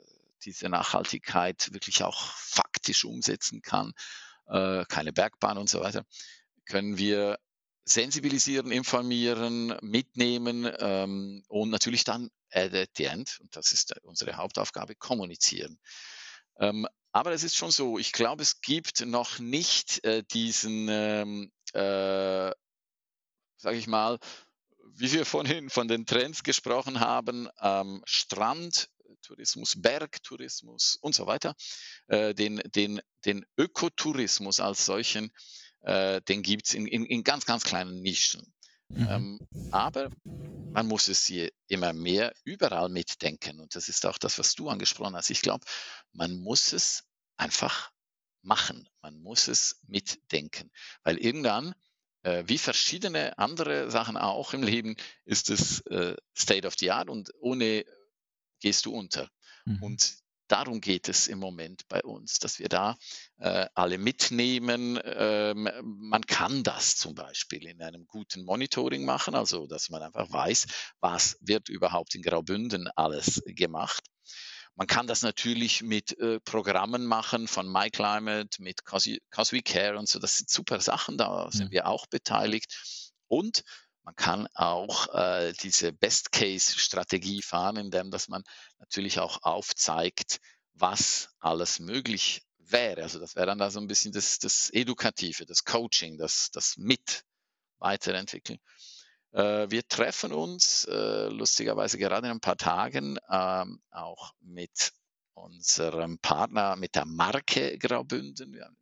[0.43, 3.93] diese Nachhaltigkeit wirklich auch faktisch umsetzen kann,
[4.47, 6.05] äh, keine Bergbahn und so weiter,
[6.65, 7.37] können wir
[7.83, 14.95] sensibilisieren, informieren, mitnehmen ähm, und natürlich dann at the end, und das ist unsere Hauptaufgabe,
[14.95, 15.79] kommunizieren.
[16.59, 21.51] Ähm, aber es ist schon so, ich glaube, es gibt noch nicht äh, diesen, ähm,
[21.73, 22.51] äh,
[23.57, 24.17] sage ich mal,
[24.93, 31.55] wie wir vorhin von den Trends gesprochen haben, ähm, Strandtourismus, Bergtourismus und so weiter,
[32.07, 35.31] äh, den, den, den Ökotourismus als solchen,
[35.81, 38.53] äh, den gibt es in, in, in, ganz, ganz kleinen Nischen.
[38.93, 39.07] Mhm.
[39.09, 39.39] Ähm,
[39.69, 40.09] aber
[40.73, 43.59] man muss es hier immer mehr überall mitdenken.
[43.59, 45.29] Und das ist auch das, was du angesprochen hast.
[45.29, 45.65] Ich glaube,
[46.13, 47.03] man muss es
[47.37, 47.91] einfach
[48.41, 48.87] machen.
[49.01, 50.71] Man muss es mitdenken.
[51.03, 51.73] Weil irgendwann,
[52.23, 57.09] äh, wie verschiedene andere Sachen auch im Leben, ist es äh, State of the Art
[57.09, 57.85] und ohne
[58.59, 59.29] gehst du unter.
[59.65, 59.83] Mhm.
[59.83, 60.20] Und
[60.51, 62.97] darum geht es im Moment bei uns, dass wir da
[63.37, 64.99] äh, alle mitnehmen.
[65.03, 70.31] Ähm, man kann das zum Beispiel in einem guten Monitoring machen, also dass man einfach
[70.31, 70.67] weiß,
[70.99, 74.03] was wird überhaupt in Graubünden alles gemacht.
[74.75, 79.19] Man kann das natürlich mit äh, Programmen machen von MyClimate, mit Cause,
[79.51, 80.19] We Care und so.
[80.19, 81.71] Das sind super Sachen, da sind mhm.
[81.71, 83.19] wir auch beteiligt.
[83.27, 83.63] Und
[84.11, 88.43] man kann auch äh, diese Best-Case-Strategie fahren, indem dass man
[88.79, 90.41] natürlich auch aufzeigt,
[90.73, 93.03] was alles möglich wäre.
[93.03, 96.75] Also das wäre dann da so ein bisschen das, das Edukative, das Coaching, das, das
[96.77, 97.23] Mit
[97.79, 98.59] weiterentwickeln.
[99.31, 104.91] Äh, wir treffen uns äh, lustigerweise gerade in ein paar Tagen ähm, auch mit
[105.35, 108.53] unserem Partner, mit der Marke Graubünden.
[108.53, 108.77] Wir haben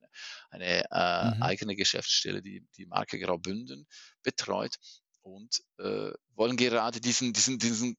[0.49, 1.43] eine äh, mhm.
[1.43, 3.87] eigene Geschäftsstelle, die die Marke Graubünden
[4.23, 4.75] betreut.
[5.35, 7.97] Und äh, wollen gerade diesen, diesen, diesen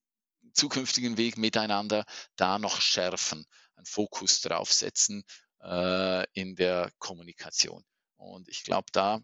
[0.52, 2.04] zukünftigen Weg miteinander
[2.36, 5.24] da noch schärfen, einen Fokus drauf setzen
[5.62, 7.84] äh, in der Kommunikation.
[8.16, 9.20] Und ich glaube, da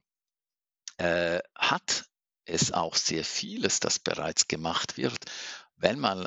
[0.98, 2.07] äh, hat
[2.44, 5.18] es auch sehr vieles, das bereits gemacht wird,
[5.76, 6.26] wenn man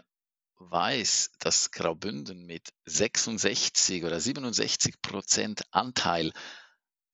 [0.58, 6.34] weiß, dass Graubünden mit 66 oder 67 Prozent Anteil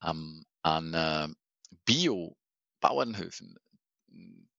[0.01, 1.27] ähm, an äh,
[1.85, 3.55] Bio-Bauernhöfen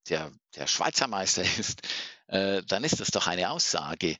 [0.09, 1.83] der, der Schweizer Meister ist,
[2.29, 4.17] äh, dann ist das doch eine Aussage.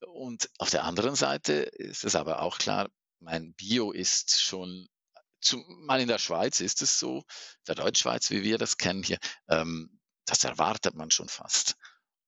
[0.00, 2.88] Und auf der anderen Seite ist es aber auch klar,
[3.20, 4.88] mein Bio ist schon,
[5.40, 7.24] zumal in der Schweiz ist es so,
[7.66, 9.18] der Deutschschweiz, wie wir das kennen hier,
[9.48, 11.76] ähm, das erwartet man schon fast.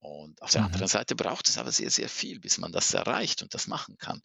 [0.01, 0.67] Und auf der mhm.
[0.69, 3.99] anderen Seite braucht es aber sehr, sehr viel, bis man das erreicht und das machen
[3.99, 4.23] kann.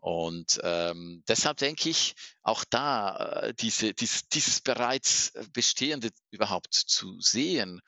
[0.00, 6.74] Und ähm, deshalb denke ich, auch da äh, diese, dies, dieses bereits äh, Bestehende überhaupt
[6.74, 7.80] zu sehen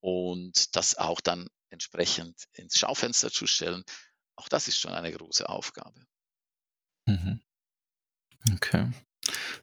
[0.00, 3.84] und das auch dann entsprechend ins Schaufenster zu stellen,
[4.36, 6.06] auch das ist schon eine große Aufgabe.
[7.06, 7.40] Mhm.
[8.54, 8.90] Okay.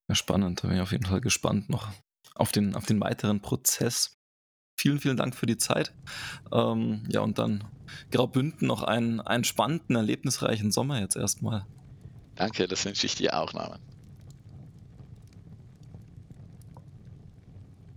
[0.08, 0.64] Ja, spannend.
[0.64, 1.92] Da bin ich auf jeden Fall gespannt noch
[2.36, 4.18] auf den, auf den weiteren Prozess.
[4.78, 5.94] Vielen, vielen Dank für die Zeit.
[6.52, 7.64] Ähm, ja, und dann
[8.12, 11.66] Graubünden noch einen, einen spannenden, erlebnisreichen Sommer jetzt erstmal.
[12.36, 13.82] Danke, das wünsche ich dir auch, Norman.